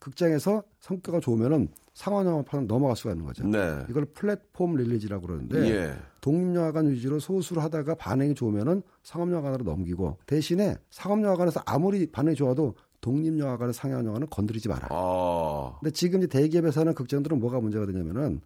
극장에서 0.00 0.64
성과가 0.80 1.20
좋으면은 1.20 1.68
상업 1.94 2.26
영화판은 2.26 2.66
넘어갈 2.66 2.96
수가 2.96 3.12
있는 3.12 3.24
거죠. 3.24 3.46
네. 3.46 3.84
이걸 3.88 4.06
플랫폼 4.06 4.76
릴리즈라고 4.76 5.26
그러는데 5.26 5.58
예. 5.70 5.94
독립영화관 6.20 6.90
위주로 6.90 7.20
소수로 7.20 7.60
하다가 7.60 7.94
반응이 7.94 8.34
좋으면은 8.34 8.82
상업영화관으로 9.02 9.64
넘기고 9.64 10.18
대신에 10.26 10.76
상업영화관에서 10.90 11.62
아무리 11.66 12.10
반응이 12.10 12.34
좋아도 12.34 12.74
독립영화관을 13.00 13.72
상영한 13.74 14.06
영화는 14.06 14.28
건드리지 14.28 14.68
마라. 14.68 14.88
아. 14.90 15.76
근데 15.80 15.92
지금 15.92 16.20
이제 16.20 16.28
대기업에서 16.28 16.80
하는 16.80 16.94
극장들은 16.94 17.38
뭐가 17.38 17.60
문제가 17.60 17.86
되냐면은 17.86 18.40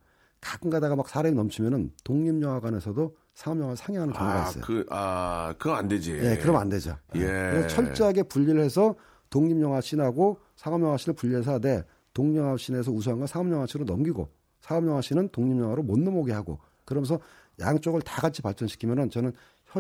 가끔 0.47 0.71
가다가 0.71 0.95
막 0.95 1.09
사람이 1.09 1.35
넘치면은 1.35 1.91
독립영화관에서도 2.05 3.17
상업영화 3.35 3.75
상영하는 3.75 4.15
경우가 4.15 4.45
아, 4.45 4.49
있어요. 4.49 4.65
그, 4.65 4.87
아, 4.91 5.55
그건 5.59 5.77
안 5.77 5.89
되지. 5.89 6.13
예, 6.13 6.39
그러면 6.41 6.61
안 6.63 6.69
되죠. 6.69 6.97
예. 7.17 7.21
그래서 7.21 7.67
철저하게 7.69 8.23
분리를 8.23 8.61
해서 8.63 8.95
독립영화 9.31 9.81
씬하고 9.81 10.39
상업영화 10.55 10.99
씬을 10.99 11.17
분리해서 11.17 11.55
하되 11.55 11.85
독립영화 12.15 12.57
씬에서 12.57 12.93
우수한 12.93 13.19
건 13.19 13.27
상업영화 13.27 13.67
씬으로 13.67 13.93
넘기고 13.93 14.29
상업영화 14.61 15.01
씬은 15.01 15.31
독립영화로 15.31 15.83
못 15.83 15.99
넘어오게 15.99 16.33
하고 16.33 16.61
그러면서 16.85 17.19
양쪽을 17.59 18.03
다 18.03 18.21
같이 18.23 18.41
발전시키면은 18.41 19.11
저는 19.11 19.33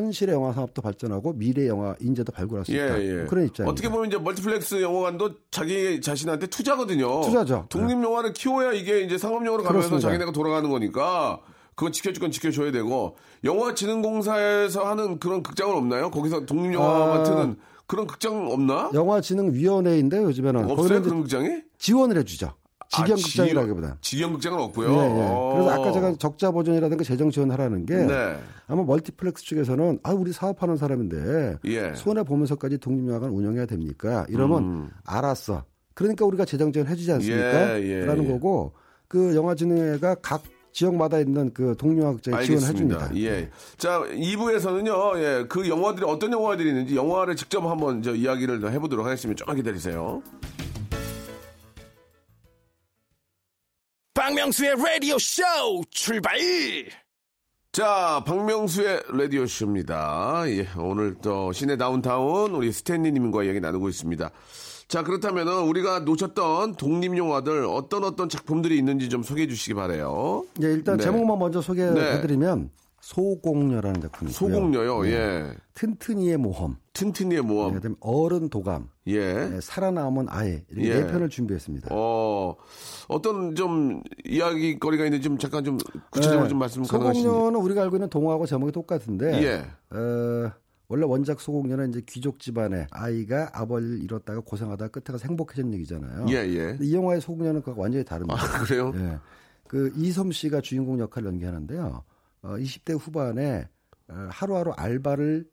현실의 0.02 0.35
영화 0.35 0.52
산업도 0.52 0.82
발전하고 0.82 1.32
미래 1.35 1.66
영화 1.68 1.94
인재도 2.00 2.32
발굴할 2.32 2.64
수 2.64 2.72
예, 2.72 2.76
있다. 2.85 3.02
예. 3.02 3.12
뭐 3.14 3.26
그런 3.26 3.46
입장입니다. 3.46 3.70
어떻게 3.72 3.88
보면 3.88 4.09
이제 4.09 4.18
멀티플렉스 4.18 4.82
영화관도 4.82 5.30
자기 5.50 6.00
자신한테 6.00 6.46
투자거든요. 6.48 7.22
투자죠. 7.22 7.66
독립 7.68 7.92
영화를 8.02 8.32
키워야 8.32 8.72
이게 8.72 9.00
이제 9.00 9.18
상업 9.18 9.44
영화로 9.46 9.62
가면서 9.64 9.88
그렇습니다. 9.88 10.09
자기네가 10.09 10.32
돌아가는 10.32 10.68
거니까 10.68 11.40
그건 11.74 11.92
지켜줄 11.92 12.20
건 12.20 12.30
지켜줘야 12.30 12.72
되고 12.72 13.16
영화진흥공사에서 13.44 14.85
하는 14.85 15.18
그런 15.18 15.42
극장은 15.42 15.74
없나요? 15.74 16.11
거기서 16.11 16.46
독립 16.46 16.72
영화만 16.74 17.20
아. 17.20 17.22
트는 17.24 17.56
그런 17.87 18.06
극장 18.06 18.50
없나? 18.50 18.90
영화진흥위원회인데 18.94 20.22
요즘에는 20.22 20.70
없어요 20.70 21.02
그런 21.02 21.22
극장이? 21.22 21.62
지원을 21.78 22.18
해주죠. 22.18 22.52
직영 22.88 23.12
아, 23.12 23.14
극장이라기보다. 23.16 23.99
직영 24.01 24.33
극장은 24.33 24.59
없고요. 24.61 24.90
예, 24.90 24.94
예. 24.94 25.27
어. 25.29 25.53
그래서 25.55 25.70
아까 25.70 25.92
제가 25.92 26.14
적자 26.18 26.51
보전이라든가 26.50 27.05
재정 27.05 27.31
지원하라는 27.31 27.87
게 27.87 27.94
네. 27.96 28.38
아마 28.68 28.83
멀티플렉스 28.85 29.44
측에서는 29.44 30.01
아 30.03 30.12
우리 30.12 30.33
사업하는 30.33 30.77
사람인데 30.77 31.59
예. 31.66 31.94
손해 31.94 32.22
보면서까지 32.22 32.79
독립영화관 32.79 33.31
운영해야 33.31 33.66
됩니까? 33.66 34.27
이러면 34.29 34.90
알았어. 35.05 35.64
그러니까 35.94 36.25
우리가 36.27 36.44
재정 36.44 36.72
지원 36.72 36.88
해주지 36.88 37.11
않습니까? 37.12 37.75
음. 37.77 37.83
예, 37.83 37.87
예, 37.88 38.05
라는 38.05 38.25
예. 38.25 38.29
거고 38.29 38.75
그 39.09 39.35
영화진흥회가 39.35 40.16
각 40.16 40.42
지역마다 40.72 41.18
있는 41.18 41.55
그 41.55 41.75
독립영화 41.79 42.12
극장에 42.12 42.44
지원을 42.44 42.68
해줍니다. 42.68 43.11
예. 43.16 43.49
자, 43.79 44.01
2부에서는요, 44.01 45.18
예, 45.18 45.46
그 45.49 45.66
영화들이 45.66 46.05
어떤 46.07 46.31
영화들이 46.33 46.68
있는지 46.68 46.94
영화를 46.96 47.35
직접 47.35 47.64
한번 47.64 48.03
저 48.03 48.14
이야기를 48.14 48.61
더 48.61 48.68
해보도록 48.68 49.07
하겠습니다. 49.07 49.38
조금만 49.38 49.57
기다리세요. 49.57 50.22
박명수의 54.26 54.74
라디오 54.74 55.16
쇼 55.20 55.44
출발! 55.88 56.36
자, 57.70 58.24
박명수의 58.26 59.04
라디오 59.12 59.46
쇼입니다. 59.46 60.42
예, 60.48 60.66
오늘 60.76 61.14
또 61.22 61.52
시내 61.52 61.76
다운타운 61.76 62.50
우리 62.50 62.72
스탠리님과 62.72 63.46
얘기 63.46 63.60
나누고 63.60 63.88
있습니다. 63.88 64.28
자, 64.88 65.04
그렇다면은 65.04 65.60
우리가 65.68 66.00
놓쳤던 66.00 66.74
독립 66.74 67.16
영화들 67.16 67.66
어떤 67.66 68.02
어떤 68.02 68.28
작품들이 68.28 68.76
있는지 68.76 69.08
좀 69.08 69.22
소개해 69.22 69.46
주시기 69.46 69.74
바래요. 69.74 70.44
예, 70.60 70.72
일단 70.72 70.96
네. 70.96 71.04
제목만 71.04 71.38
먼저 71.38 71.62
소개해 71.62 72.20
드리면 72.20 72.70
소공녀라는 73.07 74.01
작품이고요. 74.01 74.33
소공녀요, 74.33 75.07
예. 75.07 75.55
튼튼이의 75.75 76.38
모험, 76.38 76.77
튼튼이의 76.92 77.42
모험, 77.42 77.75
그다음에 77.75 77.95
어른 78.01 78.49
도감, 78.49 78.88
예. 79.07 79.33
네, 79.33 79.61
살아남은 79.61 80.27
아이 80.29 80.61
이렇게 80.69 80.88
예. 80.88 80.95
네 81.03 81.07
편을 81.07 81.29
준비했습니다. 81.29 81.88
어, 81.92 82.57
어떤 83.07 83.55
좀 83.55 84.03
이야기거리가 84.25 85.05
있는지 85.05 85.23
좀 85.23 85.38
잠깐 85.38 85.62
좀 85.62 85.79
구체적으로 86.11 86.45
네, 86.45 86.49
좀 86.49 86.59
말씀 86.59 86.83
가능하신지. 86.83 87.29
소공녀는 87.29 87.61
우리가 87.61 87.83
알고 87.83 87.95
있는 87.95 88.09
동화하고 88.11 88.45
제목이 88.45 88.73
똑같은데 88.73 89.40
예. 89.40 89.97
어, 89.97 90.51
원래 90.88 91.07
원작 91.07 91.40
소공녀는 91.40 91.90
이제 91.90 92.03
귀족 92.07 92.40
집안의 92.40 92.88
아이가 92.90 93.51
아버지를 93.53 94.03
잃었다가 94.03 94.40
고생하다 94.40 94.88
끝에 94.88 95.12
가서 95.12 95.29
행복해진 95.29 95.73
얘기잖아요. 95.75 96.27
예, 96.31 96.38
예. 96.38 96.77
이 96.81 96.92
영화의 96.92 97.21
소공녀는 97.21 97.62
그거 97.62 97.81
완전히 97.81 98.05
다릅니다. 98.05 98.37
아, 98.42 98.64
그래요? 98.64 98.92
예. 98.97 99.19
그 99.69 99.92
이섬 99.95 100.33
씨가 100.33 100.61
주인공 100.61 100.99
역할을 100.99 101.29
연기하는데요. 101.29 102.03
어, 102.46 102.56
20대 102.56 102.96
후반에 102.98 103.68
어, 104.09 104.28
하루하루 104.30 104.72
알바를 104.76 105.44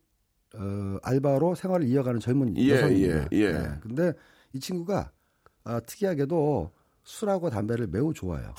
어, 0.56 0.96
알바로 1.02 1.56
생활을 1.56 1.86
이어가는 1.88 2.20
젊은 2.20 2.56
예, 2.56 2.70
여성입니다. 2.76 3.28
예, 3.32 3.38
예. 3.40 3.70
근데 3.82 4.12
이 4.52 4.60
친구가 4.60 5.10
아, 5.64 5.80
특이하게도 5.80 6.70
술하고 7.02 7.50
담배를 7.50 7.88
매우 7.88 8.14
좋아해요. 8.14 8.54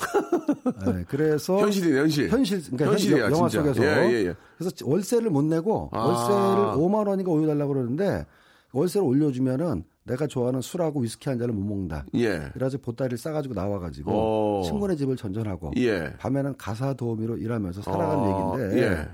예, 0.86 1.04
그래서 1.08 1.58
현실이네, 1.58 1.98
현실. 1.98 2.28
현실 2.28 2.62
그러니까 2.62 2.86
현실이야, 2.90 3.24
현- 3.24 3.32
영화 3.32 3.48
진짜. 3.48 3.64
속에서 3.72 3.84
예, 3.84 4.10
예, 4.12 4.26
예. 4.26 4.34
그래서 4.58 4.76
월세를 4.84 5.30
못 5.30 5.42
내고 5.44 5.88
아. 5.92 6.00
월세를 6.04 6.84
5만 6.84 7.08
원인가 7.08 7.30
올려달라고 7.32 7.72
그러는데 7.72 8.26
월세를 8.72 9.06
올려주면은 9.06 9.84
내가 10.06 10.26
좋아하는 10.26 10.60
술하고 10.60 11.00
위스키 11.00 11.28
한 11.28 11.38
잔을 11.38 11.52
못 11.52 11.62
먹는다. 11.62 12.06
예. 12.14 12.48
그래가지고 12.52 12.82
보따리를 12.82 13.18
싸가지고 13.18 13.54
나와가지고 13.54 14.60
오. 14.60 14.62
친구네 14.62 14.96
집을 14.96 15.16
전전하고 15.16 15.72
예. 15.76 16.12
밤에는 16.18 16.56
가사 16.56 16.94
도우미로 16.94 17.36
일하면서 17.36 17.82
살아가는 17.82 18.24
아, 18.24 18.60
얘기인데 18.60 18.82
예. 18.82 19.08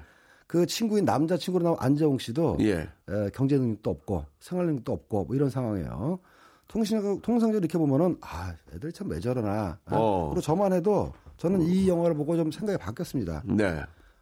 그 0.46 0.66
친구인 0.66 1.06
남자 1.06 1.36
친구로 1.36 1.64
나온 1.64 1.76
안재홍 1.80 2.18
씨도 2.18 2.58
예. 2.60 2.88
에, 3.08 3.30
경제 3.32 3.56
능력도 3.56 3.90
없고 3.90 4.24
생활 4.38 4.66
능력도 4.66 4.92
없고 4.92 5.24
뭐 5.24 5.34
이런 5.34 5.48
상황이에요. 5.48 6.20
통신 6.68 7.00
통상적으로 7.20 7.58
이렇게 7.58 7.78
보면은 7.78 8.16
아 8.20 8.54
애들이 8.74 8.92
참왜 8.92 9.20
저러나. 9.20 9.78
어. 9.86 10.28
그리고 10.28 10.42
저만 10.42 10.72
해도 10.72 11.12
저는 11.38 11.62
이 11.62 11.88
영화를 11.88 12.14
보고 12.14 12.36
좀 12.36 12.50
생각이 12.50 12.78
바뀌었습니다. 12.78 13.42
네. 13.46 13.80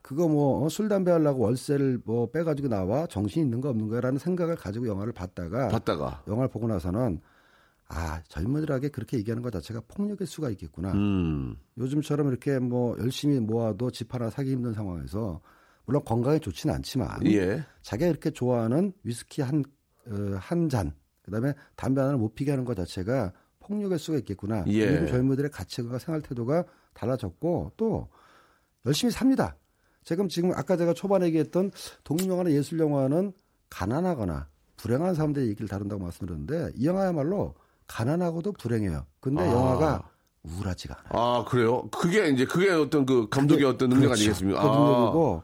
예. 0.03 0.09
그거 0.09 0.29
뭐 0.29 0.69
술 0.69 0.89
담배 0.89 1.11
하려고 1.11 1.45
월세를 1.45 2.01
뭐 2.05 2.31
빼가지고 2.31 2.69
나와 2.69 3.07
정신 3.07 3.43
있는 3.45 3.61
거 3.61 3.71
없는 3.71 3.89
거라는 3.89 4.19
생각을 4.19 4.57
가지고 4.57 4.89
영화를 4.89 5.13
봤다가 5.13 5.69
봤다가. 5.69 6.23
영화를 6.27 6.49
보고 6.51 6.67
나서는 6.67 7.21
아 7.89 8.23
젊은이들에게 8.29 8.89
그렇게 8.89 9.19
얘기하는 9.19 9.43
것 9.43 9.53
자체가 9.53 9.83
폭력일 9.89 10.27
수가 10.27 10.51
있겠구나. 10.51 10.93
음. 10.93 11.57
요즘처럼 11.79 12.29
이렇게 12.29 12.59
뭐 12.59 12.97
열심히 12.99 13.39
모아도 13.39 13.91
집 13.91 14.13
하나 14.15 14.31
사기 14.31 14.51
힘든 14.53 14.73
상황에서 14.73 15.41
물론 15.85 16.03
건강에 16.05 16.39
좋지는 16.39 16.75
않지만 16.77 17.27
예. 17.27 17.63
자기가 17.83 18.09
이렇게 18.09 18.31
좋아하는 18.31 18.93
위스키 19.03 19.43
한, 19.43 19.63
어, 20.07 20.37
한 20.39 20.69
잔, 20.69 20.95
그 21.23 21.31
다음에 21.31 21.53
담배 21.77 22.01
하나를 22.01 22.19
못 22.19 22.35
피게 22.35 22.51
하는 22.51 22.65
것 22.65 22.75
자체가 22.77 23.33
폭력일 23.61 23.99
수가 23.99 24.19
있겠구나. 24.19 24.65
예. 24.69 24.87
요즘 24.87 25.07
젊은이들의 25.09 25.51
가치관과 25.51 25.99
생활 25.99 26.23
태도가 26.23 26.65
달라졌고 26.95 27.73
또 27.77 28.09
열심히 28.87 29.11
삽니다. 29.13 29.57
지금 30.05 30.29
지금 30.29 30.53
아까 30.53 30.77
제가 30.77 30.95
초반에 30.95 31.27
얘기했던 31.27 31.71
독립영화나 32.05 32.51
예술영화는 32.51 33.33
가난하거나 33.71 34.49
불행한 34.77 35.15
사람들의 35.15 35.49
얘기를 35.49 35.69
다룬다고 35.69 36.03
말씀드렸는데 36.03 36.73
이 36.77 36.87
영화야말로 36.87 37.55
가난하고도 37.87 38.53
불행해요. 38.53 39.07
근데 39.21 39.43
아. 39.43 39.47
영화가 39.47 40.09
우울하지가 40.43 40.97
않아요. 41.05 41.23
아, 41.23 41.45
그래요? 41.45 41.89
그게 41.91 42.29
이제 42.29 42.45
그게 42.45 42.71
어떤 42.71 43.07
그 43.07 43.29
감독의 43.29 43.65
어떤 43.65 43.91
능력 43.91 44.09
그렇죠. 44.09 44.23
아니겠습니까? 44.23 44.61
그 44.61 44.69
아. 44.69 44.73
능력이고 44.73 45.43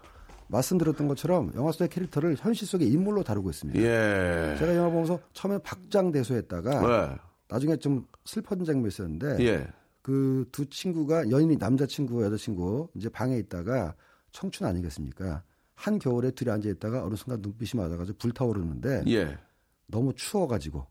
말씀드렸던 0.49 1.09
것처럼 1.09 1.53
영화 1.55 1.71
속의 1.73 1.89
캐릭터를 1.89 2.37
현실 2.39 2.67
속의 2.67 2.89
인물로 2.89 3.23
다루고 3.23 3.51
있습니다. 3.51 3.81
예. 3.81 4.57
제가 4.59 4.75
영화 4.75 4.89
보면서 4.91 5.21
처음에 5.35 5.59
박장대소했다가 5.59 6.81
네. 6.81 7.17
나중에 7.49 7.77
좀 7.77 8.07
슬픈 8.25 8.65
장면이 8.65 8.89
있었는데 8.89 9.37
예. 9.45 9.69
그두 10.03 10.67
친구가 10.67 11.31
연인이 11.31 11.57
남자친구 11.57 12.25
여자친구 12.25 12.89
이제 12.95 13.09
방에 13.11 13.37
있다가 13.37 13.95
청춘 14.33 14.67
아니겠습니까? 14.67 15.43
한 15.75 15.99
겨울에 15.99 16.31
둘이 16.33 16.51
앉아 16.51 16.69
있다가 16.71 17.05
어느 17.05 17.15
순간 17.15 17.41
눈빛이 17.41 17.81
맞아가지고 17.81 18.19
불타오르는데 18.19 19.05
예. 19.09 19.39
너무 19.87 20.13
추워가지고 20.15 20.87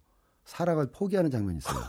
사랑을 0.45 0.88
포기하는 0.91 1.30
장면이 1.30 1.58
있어요. 1.58 1.84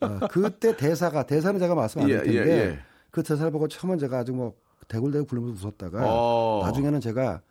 어, 0.00 0.26
그때 0.30 0.76
대사가 0.76 1.26
대사는 1.26 1.60
제가 1.60 1.74
말씀 1.74 2.00
안 2.00 2.08
예, 2.08 2.20
드릴 2.20 2.34
예, 2.34 2.38
텐데 2.38 2.70
예. 2.70 2.78
그 3.10 3.22
대사를 3.22 3.50
보고 3.52 3.68
처음엔 3.68 3.98
제가 3.98 4.18
아주 4.18 4.32
뭐 4.32 4.54
대굴대굴 4.88 5.26
굴면서 5.26 5.66
웃었다가 5.66 6.02
어. 6.04 6.60
나중에는 6.64 7.00
제가 7.00 7.42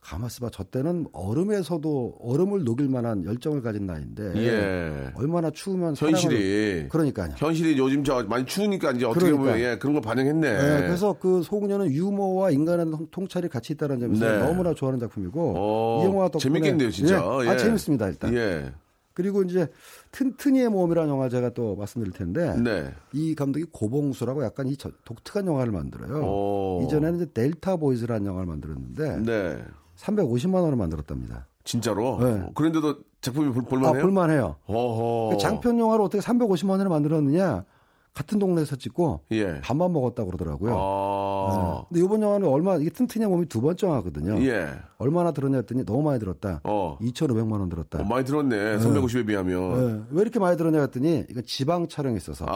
가만있어 0.00 0.40
봐. 0.46 0.50
저 0.52 0.64
때는 0.64 1.06
얼음에서도 1.12 2.16
얼음을 2.20 2.64
녹일 2.64 2.88
만한 2.88 3.22
열정을 3.24 3.60
가진 3.62 3.86
나이인데 3.86 4.32
예. 4.36 5.12
얼마나 5.14 5.50
추우면 5.50 5.94
현실이 5.96 6.88
그러니까요. 6.88 7.34
현실이 7.36 7.78
요즘 7.78 8.02
저 8.02 8.22
많이 8.24 8.44
추우니까 8.46 8.92
이제 8.92 9.04
어떻게 9.04 9.26
그러니까. 9.26 9.52
보면 9.52 9.60
예, 9.60 9.76
그런 9.78 9.92
걸 9.92 10.02
반영했네. 10.02 10.52
네, 10.52 10.86
그래서 10.86 11.14
그 11.20 11.42
소그녀는 11.42 11.90
유머와 11.92 12.50
인간의 12.50 12.86
통- 12.90 13.06
통찰이 13.10 13.48
같이 13.48 13.74
있다는 13.74 14.00
점에서 14.00 14.24
네. 14.26 14.38
너무나 14.38 14.72
좋아하는 14.72 14.98
작품이고 15.00 15.54
어, 15.56 16.02
이 16.02 16.06
영화 16.06 16.24
덕분에 16.28 16.40
재밌겠네요, 16.40 16.90
진짜. 16.90 17.16
예, 17.44 17.48
아 17.48 17.54
예. 17.54 17.58
재밌습니다 17.58 18.08
일단. 18.08 18.34
예. 18.34 18.72
그리고 19.12 19.42
이제 19.42 19.66
튼튼이의 20.12 20.70
모험이라는 20.70 21.10
영화 21.10 21.28
제가 21.28 21.50
또 21.50 21.76
말씀드릴 21.76 22.14
텐데 22.14 22.54
네. 22.58 22.90
이 23.12 23.34
감독이 23.34 23.66
고봉수라고 23.70 24.42
약간 24.44 24.66
이 24.66 24.76
저- 24.78 24.90
독특한 25.04 25.46
영화를 25.46 25.72
만들어요. 25.72 26.22
오. 26.24 26.82
이전에는 26.86 27.16
이제 27.16 27.26
델타 27.34 27.76
보이즈라는 27.76 28.24
영화를 28.24 28.46
만들었는데 28.46 29.16
네. 29.26 29.58
350만 30.00 30.54
원을 30.62 30.76
만들었답니다. 30.76 31.46
진짜로? 31.64 32.18
네. 32.20 32.46
그런데도 32.54 32.96
작품이 33.20 33.52
볼, 33.52 33.62
아, 33.62 33.68
볼만해요? 33.68 34.02
볼만해요. 34.02 34.56
어허. 34.66 35.38
장편 35.38 35.78
영화를 35.78 36.04
어떻게 36.04 36.22
350만 36.22 36.70
원에 36.70 36.84
만들었느냐? 36.84 37.64
같은 38.12 38.40
동네에서 38.40 38.74
찍고 38.74 39.20
예. 39.30 39.60
밥만 39.60 39.92
먹었다고 39.92 40.30
그러더라고요. 40.30 40.74
아. 40.76 41.54
네. 41.54 41.86
근데 41.88 42.04
이번 42.04 42.22
영화는 42.22 42.48
얼마 42.48 42.76
이게 42.76 42.90
튼튼이 42.90 43.24
몸이 43.26 43.46
두 43.46 43.60
번째 43.60 43.86
영화거든요. 43.86 44.42
예. 44.46 44.70
얼마나 44.98 45.30
들었냐 45.30 45.58
했더니 45.58 45.84
너무 45.84 46.02
많이 46.02 46.18
들었다. 46.18 46.60
어. 46.64 46.98
2,500만 47.00 47.52
원 47.52 47.68
들었다. 47.68 48.00
어, 48.00 48.04
많이 48.04 48.24
들었네. 48.24 48.78
350에 48.78 49.26
비하면. 49.26 49.98
네. 49.98 50.04
왜 50.10 50.22
이렇게 50.22 50.40
많이 50.40 50.56
들었냐 50.56 50.80
했더니 50.80 51.24
이건 51.30 51.44
지방 51.46 51.86
촬영이 51.86 52.16
있어서. 52.16 52.46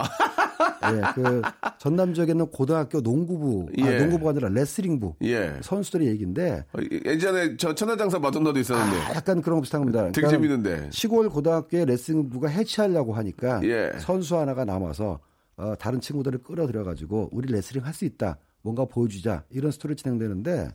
예, 0.93 1.01
그 1.15 1.41
전남 1.79 2.13
지역에 2.13 2.31
있는 2.33 2.47
고등학교 2.47 3.01
농구부, 3.01 3.67
아, 3.81 3.85
예. 3.85 3.99
농구부가 3.99 4.31
아니라 4.31 4.49
레슬링부 4.49 5.15
예. 5.23 5.57
선수들의 5.61 6.07
얘기인데 6.07 6.65
어, 6.73 6.79
예전에 7.05 7.57
저 7.57 7.73
천하장사 7.73 8.19
마돈나도 8.19 8.59
있었는데. 8.59 9.01
아, 9.01 9.15
약간 9.15 9.41
그런 9.41 9.57
거 9.57 9.61
비슷한 9.61 9.81
겁니다. 9.81 10.03
되게 10.11 10.27
그러니까 10.27 10.29
재밌는데. 10.31 10.89
시골 10.91 11.29
고등학교의 11.29 11.85
레슬링부가 11.85 12.47
해체하려고 12.49 13.13
하니까 13.13 13.61
예. 13.63 13.91
선수 13.99 14.37
하나가 14.37 14.65
남아서 14.65 15.19
어, 15.57 15.73
다른 15.79 16.01
친구들을 16.01 16.43
끌어들여 16.43 16.83
가지고 16.83 17.29
우리 17.31 17.51
레슬링 17.51 17.85
할 17.85 17.93
수 17.93 18.05
있다. 18.05 18.37
뭔가 18.61 18.83
보여주자. 18.85 19.43
이런 19.51 19.71
스토리 19.71 19.95
진행되는데 19.95 20.69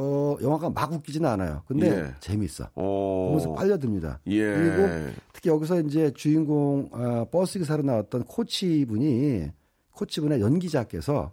어, 0.00 0.36
영화가 0.40 0.70
막 0.70 0.92
웃기지는 0.92 1.28
않아요. 1.30 1.62
근데 1.66 1.88
예. 1.90 2.14
재밌어. 2.20 2.68
어. 2.74 3.26
보면서 3.30 3.52
빨려듭니다. 3.54 4.20
예. 4.28 4.44
그리고 4.54 5.12
특히 5.32 5.50
여기서 5.50 5.80
이제 5.80 6.12
주인공 6.14 6.88
아, 6.92 7.26
버스 7.30 7.58
기사로 7.58 7.82
나왔던 7.82 8.24
코치분이 8.24 9.48
코치분의 9.90 10.40
연기자께서 10.40 11.32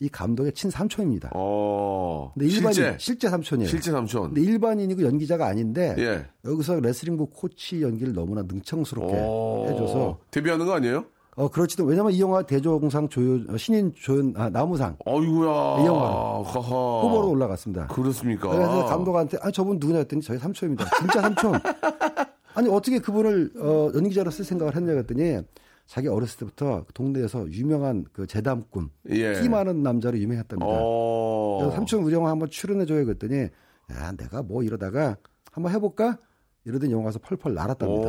이 0.00 0.08
감독의 0.08 0.52
친삼촌입니다. 0.54 1.30
어. 1.34 2.32
근데 2.34 2.46
일반인 2.46 2.72
실제. 2.72 2.96
실제 2.98 3.28
삼촌이에요. 3.28 3.68
실제 3.68 3.92
삼촌. 3.92 4.34
근데 4.34 4.40
일반인이고 4.40 5.02
연기자가 5.04 5.46
아닌데 5.46 5.94
예. 5.98 6.26
여기서 6.50 6.80
레슬링부 6.80 7.26
코치 7.30 7.82
연기를 7.82 8.12
너무나 8.14 8.42
능청스럽게 8.42 9.12
어. 9.14 9.66
해줘서 9.68 10.18
데뷔하는 10.30 10.66
거 10.66 10.72
아니에요? 10.74 11.04
어 11.36 11.48
그렇지도 11.48 11.84
왜냐면 11.84 12.12
이 12.12 12.20
영화 12.20 12.42
대조공상 12.42 13.08
조연 13.08 13.46
어, 13.48 13.56
신인 13.56 13.92
조연 13.94 14.34
아, 14.36 14.50
나무상 14.50 14.96
어이구야. 15.04 15.48
이 15.82 15.86
허허. 15.86 17.00
후보로 17.02 17.30
올라갔습니다. 17.30 17.86
그렇습니까? 17.86 18.48
그래서 18.48 18.86
감독한테 18.86 19.38
아 19.40 19.50
저분 19.50 19.78
누구냐 19.78 19.98
했더니 19.98 20.22
저희 20.22 20.38
삼촌입니다. 20.38 20.84
진짜 20.98 21.20
삼촌. 21.20 21.52
아니 22.54 22.68
어떻게 22.68 22.98
그분을 22.98 23.52
어, 23.58 23.90
연기자로 23.94 24.30
쓸 24.30 24.44
생각을 24.44 24.74
했냐 24.74 24.92
했더니 24.92 25.40
자기 25.86 26.08
어렸을 26.08 26.38
때부터 26.40 26.84
동네에서 26.94 27.50
유명한 27.52 28.04
그 28.12 28.26
재담꾼 28.26 28.90
예. 29.10 29.40
끼 29.40 29.48
많은 29.48 29.82
남자로 29.82 30.18
유명했답니다. 30.18 30.66
어. 30.68 31.58
그래서 31.60 31.74
삼촌 31.76 32.02
우리 32.02 32.14
영화 32.14 32.30
한번 32.30 32.50
출연해줘요 32.50 33.04
그랬더니 33.04 33.48
야 33.92 34.12
내가 34.16 34.42
뭐 34.42 34.62
이러다가 34.62 35.16
한번 35.52 35.72
해볼까 35.72 36.18
이러더니 36.64 36.92
영화 36.92 37.06
가서 37.06 37.18
펄펄 37.20 37.54
날았답니다. 37.54 38.08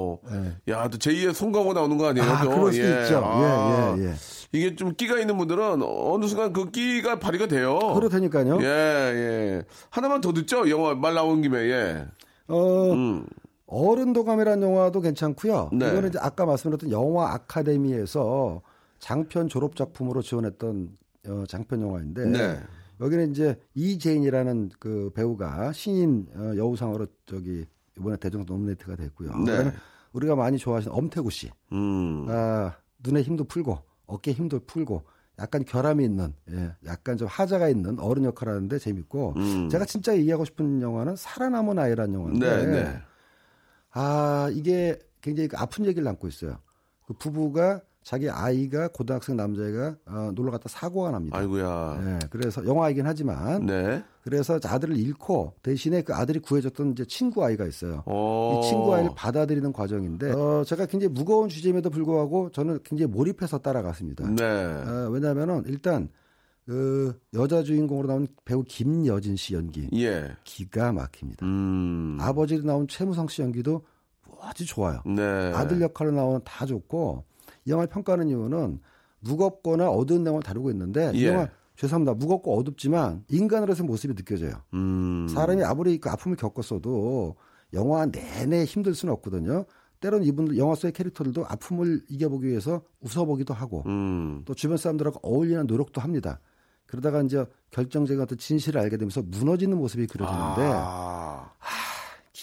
오. 0.00 0.20
예. 0.30 0.72
야, 0.72 0.88
또 0.88 0.98
제2의 0.98 1.34
송강호 1.34 1.72
나오는 1.72 1.96
거 1.98 2.08
아니에요? 2.08 2.30
아 2.30 2.44
또? 2.44 2.50
그럴 2.50 2.72
수도 2.72 2.86
예. 2.86 3.02
있죠. 3.02 3.22
아. 3.24 3.94
예, 3.98 4.02
예, 4.02 4.06
예. 4.08 4.14
이게 4.52 4.74
좀 4.74 4.94
끼가 4.94 5.18
있는 5.18 5.36
분들은 5.36 5.82
어느 5.82 6.26
순간 6.26 6.52
그 6.52 6.70
끼가 6.70 7.18
발휘가 7.18 7.46
돼요. 7.46 7.78
그렇다니까요. 7.78 8.58
예, 8.62 8.66
예. 8.66 9.62
하나만 9.90 10.20
더 10.20 10.32
듣죠? 10.32 10.68
영화 10.70 10.94
말 10.94 11.14
나온 11.14 11.42
김에, 11.42 11.58
예. 11.70 12.06
어, 12.48 12.92
음. 12.92 13.26
어른 13.66 14.12
도감이라는 14.12 14.62
영화도 14.66 15.00
괜찮고요. 15.00 15.70
네. 15.72 15.88
이거는 15.88 16.08
이제 16.08 16.18
아까 16.20 16.44
말씀드렸던 16.44 16.90
영화 16.90 17.32
아카데미에서 17.34 18.62
장편 18.98 19.48
졸업 19.48 19.76
작품으로 19.76 20.22
지원했던 20.22 20.88
어, 21.28 21.44
장편 21.46 21.80
영화인데 21.80 22.24
네. 22.26 22.60
여기는 23.00 23.30
이제 23.30 23.58
이재인이라는 23.74 24.70
그 24.78 25.10
배우가 25.14 25.72
신인 25.72 26.26
어, 26.34 26.52
여우상으로 26.56 27.06
저기 27.26 27.66
이번에 28.00 28.16
대중 28.16 28.44
노미네이트가 28.46 28.96
됐고요. 28.96 29.30
네. 29.44 29.44
그다음에 29.44 29.72
우리가 30.12 30.34
많이 30.34 30.58
좋아하시는 30.58 30.94
엄태구 30.94 31.30
씨, 31.30 31.50
음. 31.72 32.26
아, 32.28 32.74
눈에 32.98 33.22
힘도 33.22 33.44
풀고 33.44 33.78
어깨 34.06 34.32
힘도 34.32 34.58
풀고 34.64 35.04
약간 35.38 35.64
결함이 35.64 36.04
있는, 36.04 36.34
예, 36.50 36.74
약간 36.84 37.16
좀 37.16 37.28
하자가 37.28 37.68
있는 37.68 37.98
어른 37.98 38.24
역할을 38.24 38.54
하는데 38.54 38.78
재밌고 38.78 39.34
음. 39.36 39.68
제가 39.68 39.84
진짜 39.84 40.16
얘기하고 40.16 40.44
싶은 40.44 40.82
영화는 40.82 41.16
살아남은 41.16 41.78
아이라는 41.78 42.14
영화인데 42.14 42.66
네, 42.66 42.82
네. 42.82 42.98
아, 43.92 44.50
이게 44.52 44.98
굉장히 45.20 45.48
그 45.48 45.56
아픈 45.56 45.86
얘기를 45.86 46.04
담고 46.04 46.26
있어요. 46.28 46.58
그 47.06 47.14
부부가 47.14 47.80
자기 48.02 48.30
아이가 48.30 48.88
고등학생 48.88 49.36
남자애가 49.36 49.96
어, 50.06 50.30
놀러 50.34 50.50
갔다 50.50 50.68
사고가 50.68 51.10
납니다. 51.10 51.36
아이고야. 51.36 52.00
네, 52.04 52.18
그래서 52.30 52.64
영화이긴 52.64 53.06
하지만 53.06 53.66
네. 53.66 54.02
그래서 54.22 54.58
아들을 54.64 54.96
잃고 54.96 55.54
대신에 55.62 56.02
그 56.02 56.14
아들이 56.14 56.38
구해줬던 56.38 56.92
이제 56.92 57.04
친구 57.04 57.44
아이가 57.44 57.66
있어요. 57.66 58.02
어. 58.06 58.58
이 58.58 58.68
친구 58.68 58.94
아이를 58.94 59.10
받아들이는 59.14 59.72
과정인데 59.72 60.32
어, 60.32 60.64
제가 60.64 60.86
굉장히 60.86 61.12
무거운 61.12 61.48
주제임에도 61.48 61.90
불구하고 61.90 62.50
저는 62.50 62.80
굉장히 62.84 63.12
몰입해서 63.12 63.58
따라갔습니다. 63.58 64.30
네. 64.30 64.44
어, 64.44 65.10
왜냐하면은 65.12 65.62
일단 65.66 66.08
그 66.66 67.18
여자 67.34 67.62
주인공으로 67.62 68.08
나온 68.08 68.28
배우 68.44 68.62
김여진 68.62 69.36
씨 69.36 69.54
연기 69.54 69.88
예. 69.94 70.36
기가 70.44 70.92
막힙니다. 70.92 71.44
음. 71.44 72.16
아버지로 72.20 72.62
나온 72.64 72.86
최무성 72.88 73.28
씨 73.28 73.42
연기도 73.42 73.84
아주 74.40 74.64
좋아요. 74.64 75.02
네. 75.04 75.52
아들 75.54 75.80
역할로 75.80 76.12
나오는 76.12 76.40
다 76.44 76.64
좋고 76.64 77.24
이 77.64 77.70
영화를 77.70 77.88
평가하는 77.88 78.28
이유는 78.28 78.80
무겁거나 79.20 79.90
어두운 79.90 80.24
내용을 80.24 80.42
다루고 80.42 80.70
있는데 80.70 81.10
이 81.14 81.24
예. 81.24 81.28
영화 81.28 81.48
죄송합니다 81.76 82.14
무겁고 82.14 82.58
어둡지만 82.58 83.24
인간으로서의 83.28 83.86
모습이 83.86 84.14
느껴져요. 84.14 84.52
음. 84.74 85.26
사람이 85.28 85.62
아무리 85.64 85.98
그 85.98 86.10
아픔을 86.10 86.36
겪었어도 86.36 87.36
영화 87.72 88.06
내내 88.06 88.64
힘들 88.64 88.94
수는 88.94 89.14
없거든요. 89.14 89.64
때로는 90.00 90.26
이분들 90.26 90.58
영화 90.58 90.74
속의 90.74 90.92
캐릭터들도 90.92 91.46
아픔을 91.46 92.02
이겨보기 92.08 92.48
위해서 92.48 92.82
웃어보기도 93.00 93.54
하고 93.54 93.82
음. 93.86 94.42
또 94.44 94.54
주변 94.54 94.76
사람들하고 94.76 95.20
어울리는 95.22 95.66
노력도 95.66 96.00
합니다. 96.00 96.40
그러다가 96.86 97.22
이제 97.22 97.44
결정적인 97.70 98.20
어떤 98.20 98.36
진실을 98.36 98.80
알게 98.80 98.96
되면서 98.96 99.22
무너지는 99.22 99.76
모습이 99.78 100.06
그려지는데 100.06 100.62
아, 100.74 101.52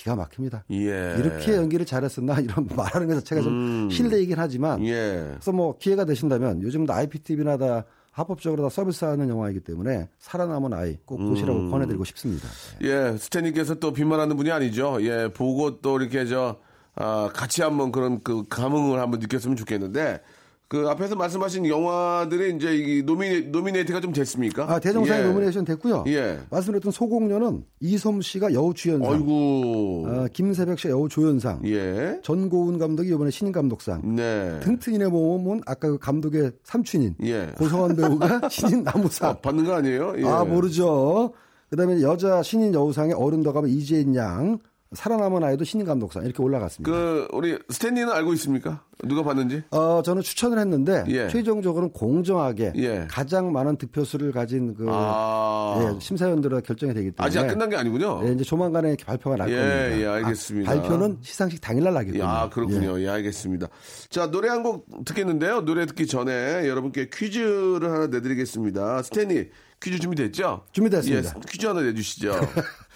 기가 0.08 0.16
막힙니다. 0.16 0.64
예. 0.72 1.16
이렇게 1.20 1.56
연기를 1.56 1.86
잘했었나 1.86 2.40
이런 2.40 2.68
말하는 2.74 3.08
것 3.08 3.16
자체가 3.16 3.42
좀 3.42 3.88
음. 3.88 3.90
실례이긴 3.90 4.40
하지만 4.40 4.86
예. 4.86 5.28
그래서 5.32 5.52
뭐 5.52 5.78
기회가 5.78 6.06
되신다면 6.06 6.62
요즘 6.62 6.86
도 6.86 6.94
IPTV나 6.94 7.58
다 7.58 7.84
합법적으로 8.12 8.64
다 8.64 8.70
서비스하는 8.70 9.28
영화이기 9.30 9.60
때문에 9.60 10.08
살아남은 10.18 10.74
아이 10.74 10.98
꼭 11.06 11.18
보시라고 11.18 11.60
음. 11.60 11.72
권해드리고 11.72 12.04
싶습니다. 12.06 12.48
예, 12.82 13.16
스탠님께서 13.16 13.76
또 13.76 13.94
빈말하는 13.94 14.36
분이 14.38 14.50
아니죠. 14.50 14.98
예, 15.02 15.28
보고 15.32 15.82
또 15.82 16.00
이렇게 16.00 16.26
저, 16.26 16.58
아, 16.96 17.30
같이 17.32 17.62
한번 17.62 17.92
그런 17.92 18.24
그 18.24 18.44
감흥을 18.50 19.00
한번 19.00 19.20
느꼈으면 19.20 19.56
좋겠는데, 19.56 20.20
그 20.70 20.90
앞에서 20.90 21.16
말씀하신 21.16 21.66
영화들이 21.66 22.56
이제 22.58 22.76
이 22.76 23.02
노미네, 23.04 23.40
nominate가 23.52 24.02
좀 24.02 24.12
됐습니까? 24.12 24.66
아 24.70 24.80
대종상에 24.80 25.22
예. 25.22 25.24
nomination 25.26 25.64
됐고요. 25.64 26.04
예. 26.08 26.40
말씀드렸던 26.50 26.92
소공녀는 26.92 27.64
이솜 27.80 28.22
씨가 28.22 28.54
여우 28.54 28.74
주연상, 28.74 29.14
아이고. 29.14 30.06
어, 30.08 30.26
김새벽 30.34 30.78
씨가 30.78 30.92
여우 30.92 31.08
조연상, 31.08 31.62
예. 31.66 32.20
전고운 32.22 32.80
감독이 32.80 33.10
이번에 33.10 33.32
신인 33.32 33.54
감독상, 33.54 34.16
네. 34.16 34.60
튼튼이의 34.62 35.08
모험은 35.08 35.62
아까 35.66 35.88
그 35.88 35.98
감독의 35.98 36.52
삼촌인 36.64 37.16
예. 37.24 37.54
고성완 37.58 37.96
배우가 37.96 38.42
신인 38.52 38.84
남우상. 38.84 39.30
아, 39.30 39.34
받는 39.36 39.64
거 39.64 39.74
아니에요? 39.74 40.16
예. 40.18 40.26
아 40.26 40.44
모르죠. 40.44 41.32
그 41.70 41.78
다음에 41.78 42.02
여자 42.02 42.44
신인 42.44 42.74
여우상에 42.74 43.14
어른도감의 43.14 43.70
이재인 43.70 44.16
양, 44.16 44.60
살아남은 44.94 45.44
아이도 45.44 45.64
신인 45.66 45.86
감독상 45.86 46.24
이렇게 46.24 46.42
올라갔습니다. 46.42 46.90
그, 46.92 47.28
우리 47.34 47.58
스탠리는 47.70 48.10
알고 48.10 48.34
있습니까? 48.34 48.84
누가 49.04 49.22
봤는지? 49.22 49.62
어 49.72 50.02
저는 50.04 50.22
추천을 50.24 50.58
했는데 50.60 51.04
예. 51.10 51.28
최종적으로는 51.28 51.92
공정하게 51.94 52.74
예. 52.78 53.08
가장 53.10 53.52
많은 53.52 53.78
득표수를 53.78 54.32
가진 54.32 54.74
그 54.74 54.88
아. 54.90 55.78
예, 55.96 56.00
심사위원들과 56.00 56.62
결정이 56.62 56.94
되기 56.96 57.12
때문에 57.12 57.28
아직 57.28 57.40
안 57.40 57.48
끝난 57.48 57.70
게 57.70 57.76
아니군요. 57.76 58.22
예, 58.28 58.32
이제 58.32 58.44
조만간에 58.44 58.96
발표가 59.06 59.36
날 59.36 59.50
예, 59.52 59.56
겁니다. 59.56 60.00
예, 60.00 60.06
알겠습니다. 60.08 60.72
아, 60.72 60.76
발표는 60.82 61.18
시상식 61.22 61.62
당일날 61.62 61.94
나겠군요. 61.94 62.24
아, 62.26 62.50
그렇군요. 62.50 63.00
예. 63.02 63.08
알겠습니다. 63.10 63.68
자, 64.10 64.30
노래 64.32 64.50
한 64.50 64.58
곡 64.64 65.06
듣겠는데요. 65.06 65.62
노래 65.66 65.86
듣기 65.86 66.08
전에 66.08 66.68
여러분께 66.68 67.10
퀴즈를 67.14 67.92
하나 67.92 68.08
내드리겠습니다. 68.08 69.04
스탠리, 69.04 69.50
퀴즈 69.80 70.00
준비됐죠? 70.00 70.64
준비됐습니다. 70.72 71.34
예, 71.36 71.40
퀴즈 71.48 71.68
하나 71.68 71.82
내주시죠. 71.82 72.32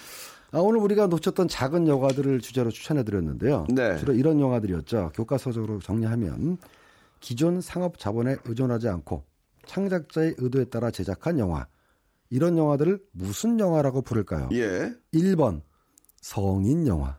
아, 0.53 0.59
오늘 0.59 0.81
우리가 0.81 1.07
놓쳤던 1.07 1.47
작은 1.47 1.87
영화들을 1.87 2.41
주제로 2.41 2.69
추천해드렸는데요. 2.69 3.67
네. 3.69 3.97
주로 3.97 4.13
이런 4.13 4.39
영화들이었죠. 4.41 5.11
교과서적으로 5.15 5.79
정리하면 5.79 6.57
기존 7.21 7.61
상업 7.61 7.97
자본에 7.97 8.35
의존하지 8.43 8.89
않고 8.89 9.23
창작자의 9.65 10.35
의도에 10.37 10.65
따라 10.65 10.91
제작한 10.91 11.39
영화. 11.39 11.67
이런 12.29 12.57
영화들을 12.57 12.99
무슨 13.11 13.59
영화라고 13.59 14.01
부를까요? 14.01 14.49
예. 14.53 14.93
1번 15.13 15.61
성인 16.21 16.87
영화, 16.87 17.17